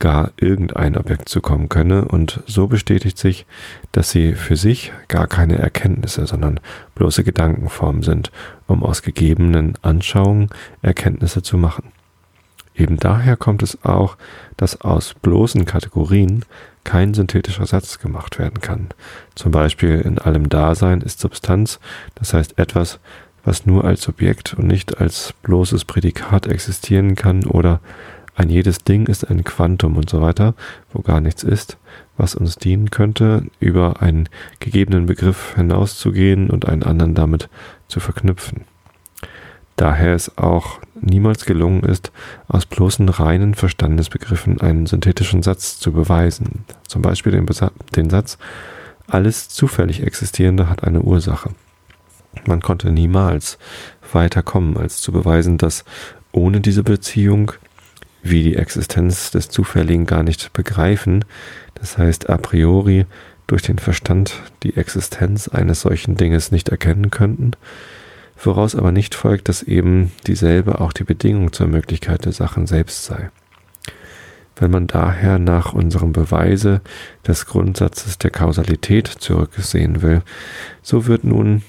gar 0.04 0.32
irgendein 0.36 0.98
Objekt 0.98 1.30
zukommen 1.30 1.70
könne, 1.70 2.04
und 2.04 2.44
so 2.46 2.68
bestätigt 2.68 3.18
sich, 3.18 3.46
dass 3.94 4.12
sie 4.12 4.34
für 4.34 4.58
sich 4.58 4.92
gar 5.08 5.28
keine 5.28 5.58
Erkenntnisse, 5.58 6.28
sondern 6.28 6.60
bloße 6.94 7.24
Gedankenformen 7.24 8.04
sind, 8.04 8.30
um 8.68 8.84
aus 8.84 9.02
gegebenen 9.02 9.76
Anschauungen 9.82 10.50
Erkenntnisse 10.82 11.42
zu 11.42 11.58
machen. 11.58 11.94
Eben 12.76 12.98
daher 12.98 13.38
kommt 13.38 13.64
es 13.64 13.86
auch, 13.86 14.18
dass 14.58 14.82
aus 14.82 15.14
bloßen 15.14 15.64
Kategorien 15.64 16.44
kein 16.84 17.14
synthetischer 17.14 17.66
Satz 17.66 18.00
gemacht 18.00 18.40
werden 18.40 18.60
kann. 18.60 18.90
Zum 19.36 19.52
Beispiel 19.52 20.02
in 20.02 20.20
allem 20.20 20.50
Dasein 20.50 21.00
ist 21.00 21.22
Substanz, 21.22 21.80
das 22.16 22.34
heißt 22.34 22.60
etwas, 22.60 23.00
was 23.46 23.66
nur 23.66 23.86
als 23.86 24.10
Objekt 24.10 24.54
und 24.54 24.68
nicht 24.68 24.98
als 25.00 25.34
bloßes 25.44 25.86
Prädikat 25.86 26.48
existieren 26.48 27.16
kann 27.16 27.46
oder 27.46 27.80
ein 28.36 28.50
jedes 28.50 28.80
Ding 28.80 29.06
ist 29.06 29.30
ein 29.30 29.44
Quantum 29.44 29.96
und 29.96 30.10
so 30.10 30.22
weiter, 30.22 30.56
wo 30.92 31.02
gar 31.02 31.22
nichts 31.22 31.44
ist, 31.44 31.78
was 32.18 32.36
uns 32.36 32.56
dienen 32.56 32.90
könnte, 32.90 33.46
über 33.60 34.02
einen 34.02 34.28
gegebenen 34.60 35.06
Begriff 35.06 35.54
hinauszugehen 35.56 36.50
und 36.50 36.68
einen 36.68 36.84
anderen 36.84 37.14
damit 37.14 37.50
zu 37.88 38.00
verknüpfen. 38.00 38.66
Daher 39.76 40.14
es 40.14 40.38
auch 40.38 40.80
niemals 41.00 41.46
gelungen 41.46 41.84
ist, 41.84 42.12
aus 42.48 42.66
bloßen 42.66 43.10
reinen 43.10 43.56
Verstandesbegriffen 43.56 44.62
einen 44.62 44.86
synthetischen 44.86 45.44
Satz 45.44 45.80
zu 45.80 45.92
beweisen. 45.92 46.66
Zum 46.88 47.02
Beispiel 47.02 47.32
den, 47.32 47.46
den 47.96 48.10
Satz, 48.10 48.38
alles 49.08 49.50
zufällig 49.50 50.04
Existierende 50.04 50.70
hat 50.70 50.84
eine 50.84 51.02
Ursache. 51.02 51.52
Man 52.46 52.62
konnte 52.62 52.92
niemals 52.92 53.58
weiter 54.12 54.44
kommen, 54.44 54.78
als 54.78 55.02
zu 55.02 55.12
beweisen, 55.12 55.58
dass 55.58 55.86
ohne 56.32 56.62
diese 56.62 56.84
Beziehung 56.84 57.52
wie 58.24 58.42
die 58.42 58.56
Existenz 58.56 59.32
des 59.32 59.50
Zufälligen 59.50 60.06
gar 60.06 60.24
nicht 60.24 60.54
begreifen, 60.54 61.26
das 61.76 61.98
heißt 61.98 62.30
a 62.30 62.38
priori 62.38 63.06
durch 63.48 63.62
den 63.62 63.78
Verstand 63.78 64.42
die 64.64 64.78
Existenz 64.78 65.50
eines 65.50 65.82
solchen 65.82 66.16
Dinges 66.16 66.52
nicht 66.52 66.70
erkennen 66.70 67.12
könnten, 67.12 67.52
woraus 68.42 68.76
aber 68.76 68.92
nicht 68.92 69.14
folgt, 69.14 69.50
dass 69.50 69.62
eben 69.62 70.12
dieselbe 70.26 70.80
auch 70.80 70.94
die 70.94 71.04
Bedingung 71.04 71.52
zur 71.52 71.68
Möglichkeit 71.68 72.26
der 72.26 72.32
Sachen 72.32 72.66
selbst 72.66 73.04
sei. 73.04 73.30
Wenn 74.56 74.72
man 74.72 74.88
daher 74.88 75.40
nach 75.40 75.74
unserem 75.74 76.14
Beweise 76.14 76.82
des 77.28 77.46
Grundsatzes 77.46 78.18
der 78.20 78.32
Kausalität 78.32 79.08
zurücksehen 79.08 80.02
will, 80.02 80.22
so 80.82 81.08
wird 81.08 81.24
nun, 81.24 81.64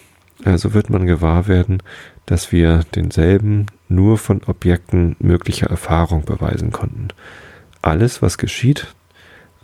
äh, 0.44 0.58
so 0.58 0.74
wird 0.74 0.90
man 0.90 1.06
gewahr 1.06 1.48
werden, 1.48 1.82
dass 2.26 2.52
wir 2.52 2.84
denselben 2.94 3.66
nur 3.88 4.18
von 4.18 4.42
Objekten 4.44 5.16
möglicher 5.18 5.68
Erfahrung 5.68 6.24
beweisen 6.24 6.72
konnten. 6.72 7.08
Alles, 7.82 8.22
was 8.22 8.38
geschieht, 8.38 8.94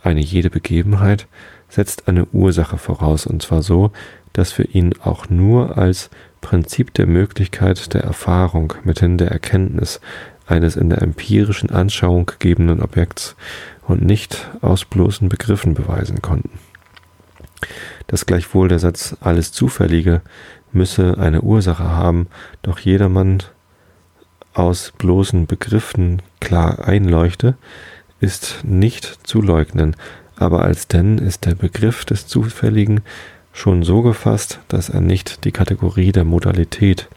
eine 0.03 0.21
jede 0.21 0.49
Begebenheit, 0.49 1.27
setzt 1.69 2.07
eine 2.07 2.25
Ursache 2.27 2.77
voraus, 2.77 3.25
und 3.25 3.41
zwar 3.41 3.61
so, 3.61 3.91
dass 4.33 4.57
wir 4.57 4.73
ihn 4.73 4.93
auch 5.03 5.29
nur 5.29 5.77
als 5.77 6.09
Prinzip 6.41 6.93
der 6.93 7.07
Möglichkeit 7.07 7.93
der 7.93 8.03
Erfahrung 8.03 8.73
mithin 8.83 9.17
der 9.17 9.31
Erkenntnis 9.31 10.01
eines 10.47 10.75
in 10.75 10.89
der 10.89 11.01
empirischen 11.01 11.69
Anschauung 11.69 12.25
gegebenen 12.25 12.81
Objekts 12.81 13.35
und 13.87 14.03
nicht 14.03 14.49
aus 14.61 14.85
bloßen 14.85 15.29
Begriffen 15.29 15.73
beweisen 15.73 16.21
konnten. 16.21 16.59
Dass 18.07 18.25
gleichwohl 18.25 18.67
der 18.67 18.79
Satz 18.79 19.15
alles 19.21 19.51
Zufällige 19.51 20.21
müsse 20.73 21.17
eine 21.17 21.41
Ursache 21.41 21.83
haben, 21.83 22.27
doch 22.63 22.79
jedermann 22.79 23.43
aus 24.53 24.93
bloßen 24.97 25.47
Begriffen 25.47 26.21
klar 26.39 26.87
einleuchte, 26.87 27.55
ist 28.19 28.59
nicht 28.63 29.27
zu 29.27 29.41
leugnen, 29.41 29.95
aber 30.35 30.63
als 30.63 30.87
denn 30.87 31.17
ist 31.17 31.45
der 31.45 31.55
Begriff 31.55 32.05
des 32.05 32.27
Zufälligen 32.27 33.01
schon 33.53 33.83
so 33.83 34.01
gefasst, 34.01 34.59
dass 34.67 34.89
er 34.89 35.01
nicht 35.01 35.45
die 35.45 35.51
Kategorie 35.51 36.11
der 36.11 36.25
Modalität 36.25 37.07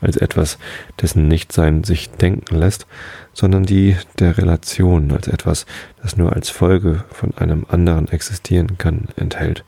als 0.00 0.16
etwas, 0.16 0.58
dessen 1.00 1.28
Nichtsein 1.28 1.82
sich 1.84 2.10
denken 2.10 2.56
lässt, 2.56 2.86
sondern 3.32 3.64
die 3.64 3.96
der 4.18 4.36
Relation 4.36 5.12
als 5.12 5.28
etwas, 5.28 5.66
das 6.02 6.16
nur 6.16 6.32
als 6.32 6.50
Folge 6.50 7.04
von 7.10 7.34
einem 7.36 7.64
anderen 7.68 8.08
existieren 8.08 8.76
kann, 8.76 9.08
enthält. 9.16 9.64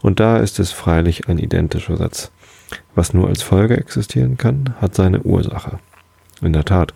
Und 0.00 0.20
da 0.20 0.38
ist 0.38 0.60
es 0.60 0.70
freilich 0.70 1.28
ein 1.28 1.38
identischer 1.38 1.96
Satz. 1.96 2.30
Was 2.94 3.14
nur 3.14 3.28
als 3.28 3.42
Folge 3.42 3.76
existieren 3.76 4.36
kann, 4.36 4.74
hat 4.80 4.94
seine 4.94 5.22
Ursache. 5.22 5.80
In 6.42 6.52
der 6.52 6.64
Tat, 6.64 6.94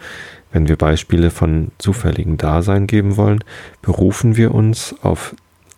wenn 0.52 0.68
wir 0.68 0.76
Beispiele 0.76 1.30
von 1.30 1.72
zufälligen 1.78 2.36
Dasein 2.36 2.86
geben 2.86 3.16
wollen, 3.16 3.42
berufen 3.82 4.36
wir 4.36 4.54
uns 4.54 4.94
auf 5.02 5.34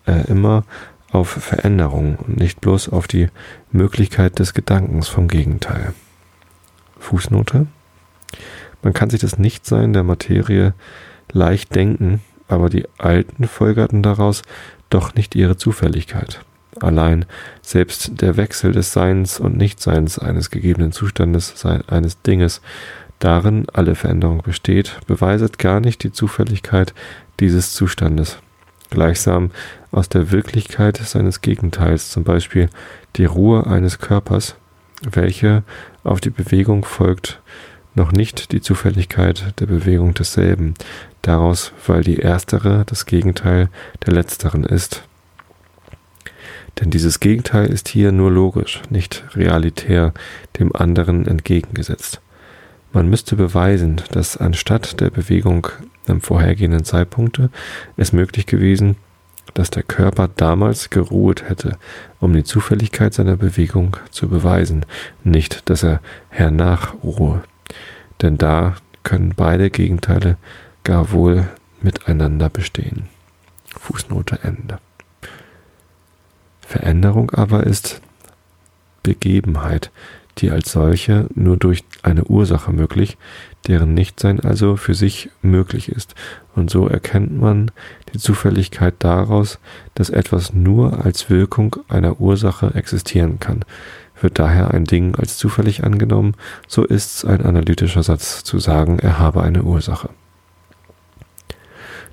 äh, 0.06 0.26
immer 0.28 0.64
auf 1.10 1.28
Veränderung 1.28 2.16
und 2.16 2.36
nicht 2.36 2.60
bloß 2.60 2.90
auf 2.90 3.06
die 3.06 3.28
Möglichkeit 3.72 4.38
des 4.38 4.54
Gedankens 4.54 5.08
vom 5.08 5.28
Gegenteil. 5.28 5.94
Fußnote. 6.98 7.66
Man 8.82 8.92
kann 8.92 9.10
sich 9.10 9.20
das 9.20 9.38
Nichtsein 9.38 9.92
der 9.92 10.02
Materie 10.02 10.74
leicht 11.32 11.74
denken, 11.74 12.20
aber 12.48 12.68
die 12.68 12.86
Alten 12.98 13.48
folgerten 13.48 14.02
daraus 14.02 14.42
doch 14.90 15.14
nicht 15.14 15.34
ihre 15.34 15.56
Zufälligkeit. 15.56 16.44
Allein 16.80 17.24
selbst 17.62 18.20
der 18.20 18.36
Wechsel 18.36 18.72
des 18.72 18.92
Seins 18.92 19.40
und 19.40 19.56
Nichtseins 19.56 20.18
eines 20.18 20.50
gegebenen 20.50 20.92
Zustandes 20.92 21.64
eines 21.64 22.20
Dinges, 22.22 22.60
darin 23.18 23.66
alle 23.72 23.94
Veränderung 23.94 24.42
besteht, 24.42 24.98
beweiset 25.06 25.58
gar 25.58 25.80
nicht 25.80 26.02
die 26.02 26.12
Zufälligkeit 26.12 26.94
dieses 27.40 27.72
Zustandes. 27.72 28.38
Gleichsam 28.90 29.50
aus 29.90 30.08
der 30.08 30.30
Wirklichkeit 30.30 30.98
seines 30.98 31.40
Gegenteils, 31.40 32.10
zum 32.10 32.24
Beispiel 32.24 32.68
die 33.16 33.24
Ruhe 33.24 33.66
eines 33.66 33.98
Körpers, 33.98 34.56
welche 35.02 35.62
auf 36.04 36.20
die 36.20 36.30
Bewegung 36.30 36.84
folgt, 36.84 37.40
noch 37.94 38.12
nicht 38.12 38.52
die 38.52 38.60
Zufälligkeit 38.60 39.54
der 39.58 39.66
Bewegung 39.66 40.14
desselben, 40.14 40.74
daraus, 41.22 41.72
weil 41.86 42.02
die 42.02 42.18
erstere 42.18 42.84
das 42.86 43.06
Gegenteil 43.06 43.68
der 44.04 44.12
letzteren 44.12 44.64
ist, 44.64 45.02
denn 46.80 46.90
dieses 46.90 47.20
Gegenteil 47.20 47.66
ist 47.66 47.88
hier 47.88 48.12
nur 48.12 48.30
logisch, 48.30 48.82
nicht 48.90 49.24
realitär 49.34 50.12
dem 50.58 50.74
anderen 50.76 51.26
entgegengesetzt. 51.26 52.20
Man 52.92 53.08
müsste 53.08 53.36
beweisen, 53.36 54.00
dass 54.12 54.36
anstatt 54.36 55.00
der 55.00 55.10
Bewegung 55.10 55.68
am 56.06 56.20
vorhergehenden 56.20 56.84
Zeitpunkte 56.84 57.50
es 57.96 58.12
möglich 58.12 58.46
gewesen, 58.46 58.96
dass 59.54 59.70
der 59.70 59.82
Körper 59.82 60.28
damals 60.28 60.90
geruht 60.90 61.48
hätte, 61.48 61.78
um 62.20 62.32
die 62.32 62.44
Zufälligkeit 62.44 63.14
seiner 63.14 63.36
Bewegung 63.36 63.96
zu 64.10 64.28
beweisen, 64.28 64.84
nicht, 65.24 65.68
dass 65.70 65.82
er 65.82 66.00
hernach 66.28 66.94
ruhe. 67.02 67.42
Denn 68.22 68.38
da 68.38 68.76
können 69.02 69.34
beide 69.36 69.70
Gegenteile 69.70 70.36
gar 70.84 71.12
wohl 71.12 71.48
miteinander 71.80 72.50
bestehen. 72.50 73.08
Fußnote 73.78 74.40
Ende. 74.42 74.78
Veränderung 76.60 77.30
aber 77.30 77.64
ist 77.64 78.00
Begebenheit, 79.02 79.90
die 80.38 80.50
als 80.50 80.72
solche 80.72 81.28
nur 81.34 81.56
durch 81.56 81.84
eine 82.02 82.24
Ursache 82.24 82.72
möglich, 82.72 83.16
deren 83.66 83.94
Nichtsein 83.94 84.40
also 84.40 84.76
für 84.76 84.94
sich 84.94 85.30
möglich 85.42 85.88
ist. 85.88 86.14
Und 86.54 86.70
so 86.70 86.86
erkennt 86.86 87.38
man 87.38 87.70
die 88.12 88.18
Zufälligkeit 88.18 88.94
daraus, 88.98 89.58
dass 89.94 90.10
etwas 90.10 90.52
nur 90.52 91.04
als 91.04 91.30
Wirkung 91.30 91.76
einer 91.88 92.20
Ursache 92.20 92.74
existieren 92.74 93.40
kann, 93.40 93.64
Wird 94.18 94.38
daher 94.38 94.70
ein 94.72 94.84
Ding 94.84 95.14
als 95.16 95.36
zufällig 95.36 95.84
angenommen, 95.84 96.34
so 96.66 96.84
ist's 96.84 97.24
ein 97.24 97.44
analytischer 97.44 98.02
Satz 98.02 98.42
zu 98.44 98.58
sagen, 98.58 98.98
er 98.98 99.18
habe 99.18 99.42
eine 99.42 99.62
Ursache. 99.62 100.08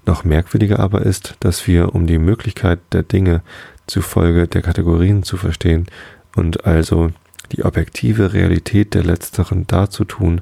Noch 0.05 0.25
merkwürdiger 0.25 0.79
aber 0.79 1.03
ist, 1.03 1.37
dass 1.39 1.65
wir, 1.65 1.95
um 1.95 2.05
die 2.05 2.17
Möglichkeit 2.17 2.79
der 2.91 3.03
Dinge 3.03 3.41
zufolge 3.87 4.47
der 4.47 4.61
Kategorien 4.61 5.23
zu 5.23 5.37
verstehen 5.37 5.87
und 6.35 6.65
also 6.65 7.11
die 7.51 7.63
objektive 7.63 8.33
Realität 8.33 8.93
der 8.93 9.03
letzteren 9.03 9.67
darzutun, 9.67 10.41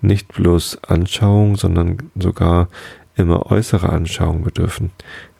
nicht 0.00 0.28
bloß 0.28 0.84
Anschauung, 0.84 1.56
sondern 1.56 1.98
sogar 2.14 2.68
immer 3.16 3.50
äußere 3.50 3.90
Anschauung 3.90 4.42
bedürfen. 4.42 4.90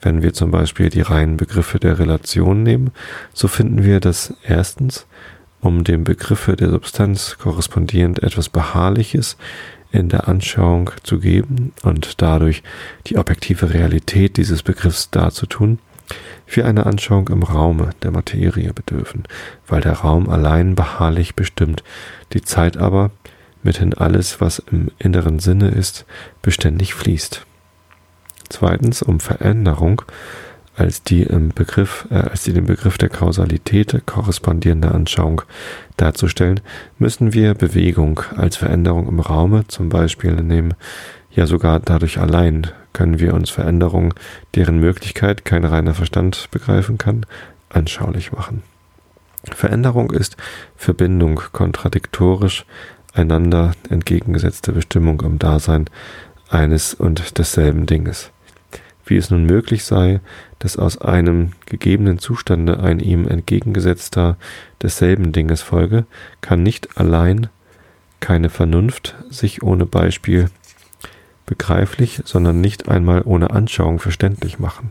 Wenn 0.01 0.23
wir 0.23 0.33
zum 0.33 0.51
Beispiel 0.51 0.91
die 0.91 1.01
reinen 1.01 1.37
Begriffe 1.37 1.79
der 1.79 1.99
Relation 1.99 2.63
nehmen, 2.63 2.91
so 3.33 3.49
finden 3.49 3.85
wir, 3.85 4.01
dass 4.01 4.35
erstens, 4.45 5.07
um 5.61 5.85
dem 5.85 6.05
Begriffe 6.05 6.57
der 6.57 6.71
Substanz 6.71 7.37
korrespondierend 7.39 8.23
etwas 8.23 8.49
Beharrliches 8.49 9.37
in 9.93 10.09
der 10.09 10.27
Anschauung 10.27 10.91
zu 11.03 11.21
geben 11.21 11.73
und 11.83 12.21
dadurch 12.21 12.63
die 13.07 13.19
objektive 13.19 13.73
Realität 13.73 14.39
dieses 14.39 14.63
Begriffs 14.63 15.11
darzutun, 15.11 15.79
wir 16.57 16.67
einer 16.67 16.87
Anschauung 16.87 17.29
im 17.29 17.43
Raume 17.43 17.91
der 18.03 18.11
Materie 18.11 18.73
bedürfen, 18.73 19.25
weil 19.67 19.81
der 19.81 19.95
Raum 19.95 20.29
allein 20.29 20.75
beharrlich 20.75 21.35
bestimmt, 21.35 21.83
die 22.33 22.43
Zeit 22.43 22.77
aber, 22.77 23.11
mithin 23.63 23.95
alles, 23.95 24.41
was 24.41 24.59
im 24.59 24.91
inneren 24.99 25.39
Sinne 25.39 25.69
ist, 25.69 26.05
beständig 26.43 26.95
fließt. 26.95 27.47
Zweitens 28.49 29.03
um 29.03 29.21
Veränderung 29.21 30.03
als 30.75 31.03
die 31.03 31.23
im 31.23 31.51
Begriff, 31.51 32.07
äh, 32.11 32.15
als 32.15 32.45
die 32.45 32.53
dem 32.53 32.67
Begriff 32.67 32.99
der 32.99 33.09
Kausalität 33.09 34.03
korrespondierende 34.07 34.91
Anschauung 34.91 35.43
darzustellen, 35.97 36.61
müssen 36.99 37.35
wir 37.35 37.55
Bewegung 37.55 38.21
als 38.37 38.57
Veränderung 38.57 39.09
im 39.09 39.21
Raume 39.21 39.67
zum 39.69 39.89
Beispiel 39.89 40.33
nehmen. 40.33 40.75
Ja, 41.31 41.47
sogar 41.47 41.81
dadurch 41.81 42.19
allein 42.19 42.69
können 42.93 43.19
wir 43.19 43.35
uns 43.35 43.51
Veränderungen, 43.51 44.15
deren 44.55 44.79
Möglichkeit 44.79 45.45
kein 45.45 45.65
reiner 45.65 45.95
Verstand 45.95 46.49
begreifen 46.51 46.99
kann, 46.99 47.27
anschaulich 47.69 48.33
machen. 48.33 48.63
Veränderung 49.51 50.13
ist 50.13 50.37
Verbindung 50.77 51.41
kontradiktorisch 51.53 52.65
einander 53.13 53.73
entgegengesetzte 53.91 54.73
Bestimmung 54.73 55.21
im 55.23 55.39
Dasein 55.39 55.87
eines 56.49 56.95
und 56.95 57.39
desselben 57.39 57.87
Dinges 57.87 58.31
wie 59.05 59.17
es 59.17 59.31
nun 59.31 59.45
möglich 59.45 59.85
sei, 59.85 60.21
dass 60.59 60.77
aus 60.77 61.01
einem 61.01 61.53
gegebenen 61.67 62.19
Zustande 62.19 62.81
ein 62.81 63.01
ihm 63.01 63.27
entgegengesetzter 63.27 64.37
desselben 64.81 65.33
Dinges 65.33 65.63
folge, 65.63 66.07
kann 66.41 66.63
nicht 66.63 66.97
allein 66.97 67.49
keine 68.21 68.51
Vernunft 68.51 69.17
sich 69.29 69.63
ohne 69.63 69.87
Beispiel 69.87 70.49
begreiflich, 71.47 72.23
sondern 72.25 72.61
nicht 72.61 72.89
einmal 72.89 73.23
ohne 73.25 73.51
Anschauung 73.51 73.99
verständlich 73.99 74.59
machen. 74.59 74.91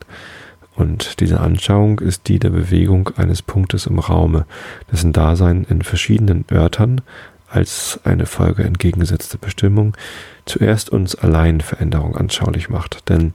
Und 0.75 1.19
diese 1.19 1.39
Anschauung 1.39 1.99
ist 1.99 2.27
die 2.27 2.39
der 2.39 2.49
Bewegung 2.49 3.09
eines 3.17 3.41
Punktes 3.41 3.85
im 3.85 3.99
Raume, 3.99 4.45
dessen 4.91 5.13
Dasein 5.13 5.65
in 5.69 5.81
verschiedenen 5.81 6.45
Örtern 6.51 7.01
als 7.49 7.99
eine 8.05 8.25
Folge 8.25 8.63
entgegengesetzter 8.63 9.37
Bestimmung 9.37 9.95
zuerst 10.45 10.89
uns 10.89 11.15
allein 11.15 11.59
Veränderung 11.59 12.15
anschaulich 12.15 12.69
macht. 12.69 13.09
Denn 13.09 13.33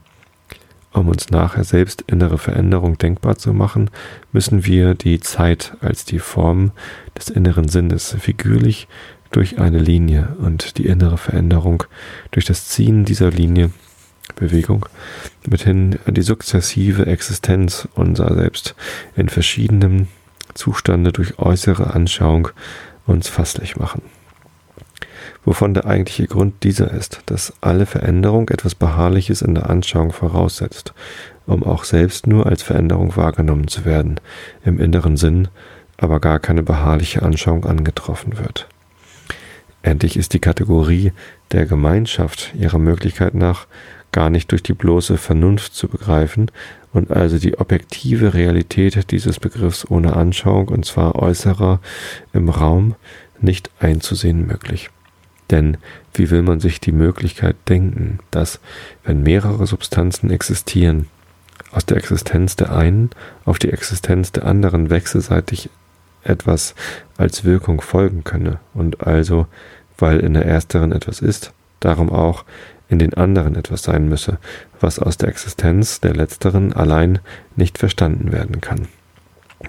um 0.91 1.09
uns 1.09 1.29
nachher 1.29 1.63
selbst 1.63 2.03
innere 2.07 2.39
Veränderung 2.39 2.97
denkbar 2.97 3.37
zu 3.37 3.53
machen, 3.53 3.91
müssen 4.31 4.65
wir 4.65 4.95
die 4.95 5.19
Zeit 5.19 5.77
als 5.81 6.05
die 6.05 6.19
Form 6.19 6.71
des 7.15 7.29
inneren 7.29 7.67
Sinnes 7.67 8.15
figürlich 8.19 8.87
durch 9.31 9.59
eine 9.59 9.79
Linie 9.79 10.35
und 10.39 10.77
die 10.77 10.85
innere 10.85 11.17
Veränderung 11.17 11.83
durch 12.31 12.45
das 12.45 12.67
Ziehen 12.67 13.05
dieser 13.05 13.31
Linie 13.31 13.71
Bewegung 14.35 14.85
mithin 15.47 15.97
die 16.07 16.21
sukzessive 16.21 17.05
Existenz 17.05 17.87
unserer 17.95 18.35
selbst 18.35 18.75
in 19.15 19.29
verschiedenem 19.29 20.07
Zustande 20.53 21.11
durch 21.11 21.39
äußere 21.39 21.93
Anschauung 21.93 22.49
uns 23.05 23.29
fasslich 23.29 23.77
machen 23.77 24.01
wovon 25.47 25.73
der 25.73 25.85
eigentliche 25.85 26.27
Grund 26.27 26.63
dieser 26.63 26.91
ist, 26.91 27.21
dass 27.27 27.53
alle 27.61 27.85
Veränderung 27.85 28.49
etwas 28.49 28.75
Beharrliches 28.75 29.41
in 29.41 29.55
der 29.55 29.69
Anschauung 29.69 30.11
voraussetzt, 30.11 30.93
um 31.45 31.63
auch 31.63 31.85
selbst 31.85 32.27
nur 32.27 32.47
als 32.47 32.63
Veränderung 32.63 33.15
wahrgenommen 33.15 33.69
zu 33.69 33.85
werden, 33.85 34.19
im 34.65 34.77
inneren 34.77 35.15
Sinn 35.15 35.47
aber 35.95 36.19
gar 36.19 36.39
keine 36.39 36.63
beharrliche 36.63 37.23
Anschauung 37.23 37.65
angetroffen 37.65 38.37
wird. 38.37 38.67
Endlich 39.87 40.17
ist 40.17 40.33
die 40.33 40.39
Kategorie 40.39 41.13
der 41.53 41.65
Gemeinschaft 41.65 42.53
ihrer 42.59 42.77
Möglichkeit 42.77 43.33
nach 43.33 43.67
gar 44.11 44.29
nicht 44.29 44.51
durch 44.51 44.61
die 44.61 44.73
bloße 44.73 45.15
Vernunft 45.15 45.75
zu 45.75 45.87
begreifen 45.87 46.51
und 46.91 47.09
also 47.09 47.39
die 47.39 47.57
objektive 47.57 48.33
Realität 48.33 49.11
dieses 49.11 49.39
Begriffs 49.39 49.89
ohne 49.89 50.17
Anschauung 50.17 50.67
und 50.67 50.85
zwar 50.85 51.15
äußerer 51.15 51.79
im 52.33 52.49
Raum 52.49 52.95
nicht 53.39 53.71
einzusehen 53.79 54.45
möglich. 54.45 54.89
Denn 55.51 55.77
wie 56.13 56.31
will 56.31 56.41
man 56.41 56.59
sich 56.59 56.81
die 56.81 56.91
Möglichkeit 56.91 57.55
denken, 57.69 58.19
dass, 58.29 58.59
wenn 59.05 59.23
mehrere 59.23 59.67
Substanzen 59.67 60.31
existieren, 60.31 61.07
aus 61.71 61.85
der 61.85 61.95
Existenz 61.95 62.57
der 62.57 62.75
einen 62.75 63.09
auf 63.45 63.57
die 63.57 63.71
Existenz 63.71 64.33
der 64.33 64.47
anderen 64.47 64.89
wechselseitig 64.89 65.69
etwas 66.23 66.75
als 67.17 67.43
Wirkung 67.43 67.81
folgen 67.81 68.23
könne 68.23 68.59
und 68.73 69.05
also, 69.05 69.47
weil 69.97 70.19
in 70.19 70.33
der 70.33 70.45
ersteren 70.45 70.91
etwas 70.91 71.21
ist, 71.21 71.53
darum 71.79 72.09
auch 72.09 72.45
in 72.89 72.99
den 72.99 73.13
anderen 73.13 73.55
etwas 73.55 73.83
sein 73.83 74.07
müsse, 74.07 74.37
was 74.79 74.99
aus 74.99 75.17
der 75.17 75.29
Existenz 75.29 75.99
der 75.99 76.13
letzteren 76.13 76.73
allein 76.73 77.19
nicht 77.55 77.77
verstanden 77.77 78.31
werden 78.31 78.61
kann. 78.61 78.87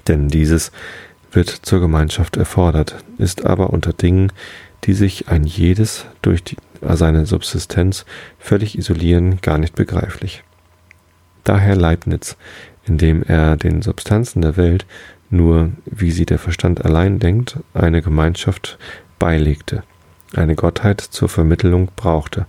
Denn 0.06 0.28
dieses 0.28 0.70
wird 1.32 1.48
zur 1.48 1.80
Gemeinschaft 1.80 2.36
erfordert, 2.36 2.96
ist 3.18 3.44
aber 3.44 3.70
unter 3.70 3.92
Dingen, 3.92 4.32
die 4.84 4.94
sich 4.94 5.28
ein 5.28 5.44
jedes 5.44 6.06
durch 6.22 6.44
die, 6.44 6.56
seine 6.80 7.26
Subsistenz 7.26 8.04
völlig 8.38 8.78
isolieren, 8.78 9.40
gar 9.40 9.58
nicht 9.58 9.74
begreiflich. 9.74 10.44
Daher 11.44 11.76
Leibniz, 11.76 12.36
indem 12.84 13.22
er 13.22 13.56
den 13.56 13.82
Substanzen 13.82 14.42
der 14.42 14.56
Welt 14.56 14.86
nur, 15.30 15.70
wie 15.84 16.10
sie 16.10 16.26
der 16.26 16.38
Verstand 16.38 16.84
allein 16.84 17.18
denkt, 17.18 17.58
eine 17.74 18.02
Gemeinschaft 18.02 18.78
beilegte, 19.18 19.82
eine 20.34 20.54
Gottheit 20.54 21.00
zur 21.00 21.28
Vermittlung 21.28 21.90
brauchte, 21.96 22.46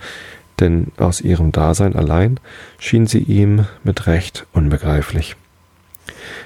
denn 0.59 0.91
aus 0.97 1.21
ihrem 1.21 1.51
Dasein 1.51 1.95
allein 1.95 2.39
schien 2.77 3.07
sie 3.07 3.19
ihm 3.19 3.65
mit 3.83 4.07
Recht 4.07 4.45
unbegreiflich. 4.53 5.35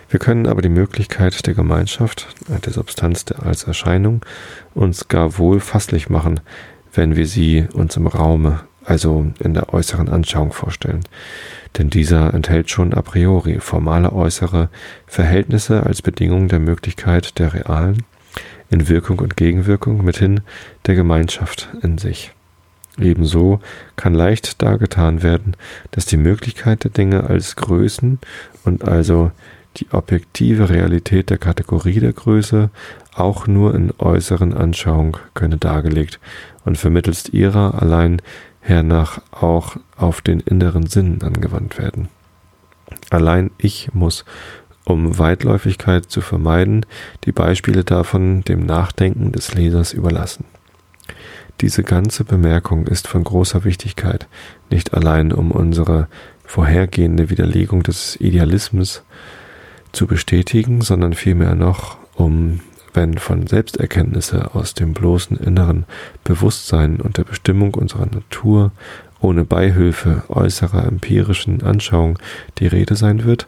Wir 0.09 0.19
können 0.19 0.47
aber 0.47 0.61
die 0.61 0.69
Möglichkeit 0.69 1.47
der 1.47 1.53
Gemeinschaft, 1.53 2.27
der 2.47 2.73
Substanz 2.73 3.25
als 3.31 3.63
Erscheinung, 3.63 4.21
uns 4.75 5.07
gar 5.07 5.37
wohl 5.37 5.59
fasslich 5.59 6.09
machen, 6.09 6.39
wenn 6.93 7.15
wir 7.15 7.25
sie 7.25 7.67
uns 7.73 7.97
im 7.97 8.05
Raume, 8.05 8.61
also 8.85 9.31
in 9.39 9.53
der 9.53 9.73
äußeren 9.73 10.09
Anschauung 10.09 10.53
vorstellen. 10.53 11.03
Denn 11.77 11.89
dieser 11.89 12.33
enthält 12.33 12.69
schon 12.69 12.93
a 12.93 13.01
priori 13.01 13.59
formale 13.59 14.13
äußere 14.13 14.69
Verhältnisse 15.07 15.83
als 15.83 16.01
Bedingung 16.01 16.47
der 16.47 16.59
Möglichkeit 16.59 17.39
der 17.39 17.53
realen, 17.53 18.03
in 18.69 18.87
Wirkung 18.87 19.19
und 19.19 19.37
Gegenwirkung 19.37 20.03
mithin 20.03 20.41
der 20.85 20.95
Gemeinschaft 20.95 21.69
in 21.81 21.97
sich. 21.97 22.31
Ebenso 22.99 23.59
kann 23.95 24.13
leicht 24.13 24.61
dargetan 24.61 25.23
werden, 25.23 25.55
dass 25.91 26.05
die 26.05 26.17
Möglichkeit 26.17 26.83
der 26.83 26.91
Dinge 26.91 27.23
als 27.23 27.55
Größen 27.55 28.19
und 28.65 28.87
also 28.87 29.31
die 29.77 29.87
objektive 29.91 30.69
Realität 30.69 31.31
der 31.31 31.39
Kategorie 31.39 31.99
der 31.99 32.13
Größe 32.13 32.69
auch 33.15 33.47
nur 33.47 33.73
in 33.73 33.91
äußeren 33.97 34.53
Anschauung 34.53 35.17
könne 35.33 35.57
dargelegt 35.57 36.19
und 36.65 36.77
vermittelst 36.77 37.33
ihrer 37.33 37.81
allein 37.81 38.21
hernach 38.63 39.21
auch 39.31 39.77
auf 39.97 40.21
den 40.21 40.39
inneren 40.39 40.87
Sinn 40.87 41.21
angewandt 41.21 41.77
werden. 41.77 42.07
Allein 43.09 43.51
ich 43.57 43.93
muss, 43.93 44.25
um 44.85 45.17
Weitläufigkeit 45.19 46.05
zu 46.05 46.21
vermeiden, 46.21 46.85
die 47.25 47.31
Beispiele 47.31 47.83
davon 47.83 48.43
dem 48.43 48.65
Nachdenken 48.65 49.31
des 49.31 49.53
Lesers 49.53 49.93
überlassen. 49.93 50.45
Diese 51.61 51.83
ganze 51.83 52.23
Bemerkung 52.23 52.87
ist 52.87 53.07
von 53.07 53.23
großer 53.23 53.63
Wichtigkeit, 53.63 54.27
nicht 54.69 54.93
allein 54.93 55.31
um 55.31 55.51
unsere 55.51 56.07
vorhergehende 56.45 57.29
Widerlegung 57.29 57.83
des 57.83 58.19
Idealismus 58.19 59.03
zu 59.91 60.07
bestätigen, 60.07 60.81
sondern 60.81 61.13
vielmehr 61.13 61.55
noch, 61.55 61.97
um, 62.15 62.61
wenn 62.93 63.17
von 63.17 63.47
Selbsterkenntnisse 63.47 64.55
aus 64.55 64.73
dem 64.73 64.93
bloßen 64.93 65.37
inneren 65.37 65.85
Bewusstsein 66.23 67.01
und 67.01 67.17
der 67.17 67.23
Bestimmung 67.23 67.73
unserer 67.73 68.05
Natur 68.05 68.71
ohne 69.19 69.45
Beihilfe 69.45 70.23
äußerer 70.27 70.85
empirischen 70.85 71.63
Anschauung 71.63 72.19
die 72.59 72.67
Rede 72.67 72.95
sein 72.95 73.23
wird, 73.23 73.47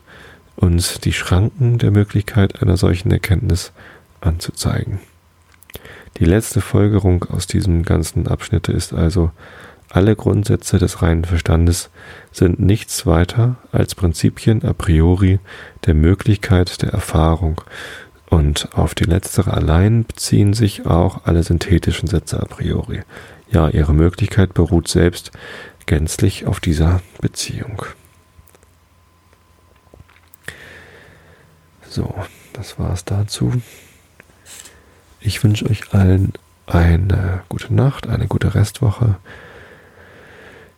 uns 0.56 1.00
die 1.00 1.14
Schranken 1.14 1.78
der 1.78 1.92
Möglichkeit 1.92 2.62
einer 2.62 2.78
solchen 2.78 3.12
Erkenntnis 3.12 3.72
anzuzeigen. 4.22 5.00
Die 6.18 6.26
letzte 6.26 6.62
Folgerung 6.62 7.26
aus 7.26 7.46
diesem 7.46 7.84
ganzen 7.84 8.28
Abschnitt 8.28 8.70
ist 8.70 8.94
also, 8.94 9.32
alle 9.90 10.16
Grundsätze 10.16 10.78
des 10.78 11.02
reinen 11.02 11.26
Verstandes 11.26 11.90
sind 12.32 12.60
nichts 12.60 13.06
weiter 13.06 13.58
als 13.72 13.96
Prinzipien 13.96 14.64
a 14.64 14.74
priori 14.74 15.40
der 15.86 15.94
Möglichkeit 15.94 16.82
der 16.82 16.90
Erfahrung, 16.90 17.62
und 18.36 18.68
auf 18.74 18.94
die 18.96 19.06
letztere 19.06 19.54
allein 19.54 20.04
beziehen 20.04 20.54
sich 20.54 20.86
auch 20.86 21.24
alle 21.24 21.42
synthetischen 21.42 22.10
Sätze 22.10 22.38
a 22.38 22.44
priori. 22.44 23.02
Ja, 23.50 23.70
ihre 23.70 23.94
Möglichkeit 23.94 24.54
beruht 24.54 24.90
selbst 24.90 25.32
gänzlich 25.86 26.46
auf 26.46 26.60
dieser 26.60 27.02
Beziehung. 27.22 27.84
So, 31.90 32.14
das 32.52 32.78
war's 32.78 33.06
dazu. 33.06 33.54
Ich 35.22 35.42
wünsche 35.42 35.70
euch 35.70 35.94
allen 35.94 36.34
eine 36.68 37.44
gute 37.48 37.74
Nacht, 37.74 38.08
eine 38.08 38.28
gute 38.28 38.54
Restwoche. 38.54 39.16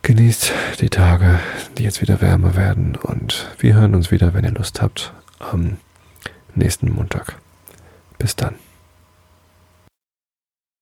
Genießt 0.02 0.52
die 0.80 0.90
Tage, 0.90 1.40
die 1.76 1.82
jetzt 1.82 2.00
wieder 2.00 2.20
wärmer 2.20 2.54
werden 2.54 2.94
und 2.94 3.48
wir 3.58 3.74
hören 3.74 3.96
uns 3.96 4.12
wieder, 4.12 4.32
wenn 4.32 4.44
ihr 4.44 4.52
Lust 4.52 4.80
habt, 4.80 5.12
am 5.40 5.78
nächsten 6.54 6.92
Montag. 6.92 7.36
Bis 8.18 8.34
dann. 8.36 8.56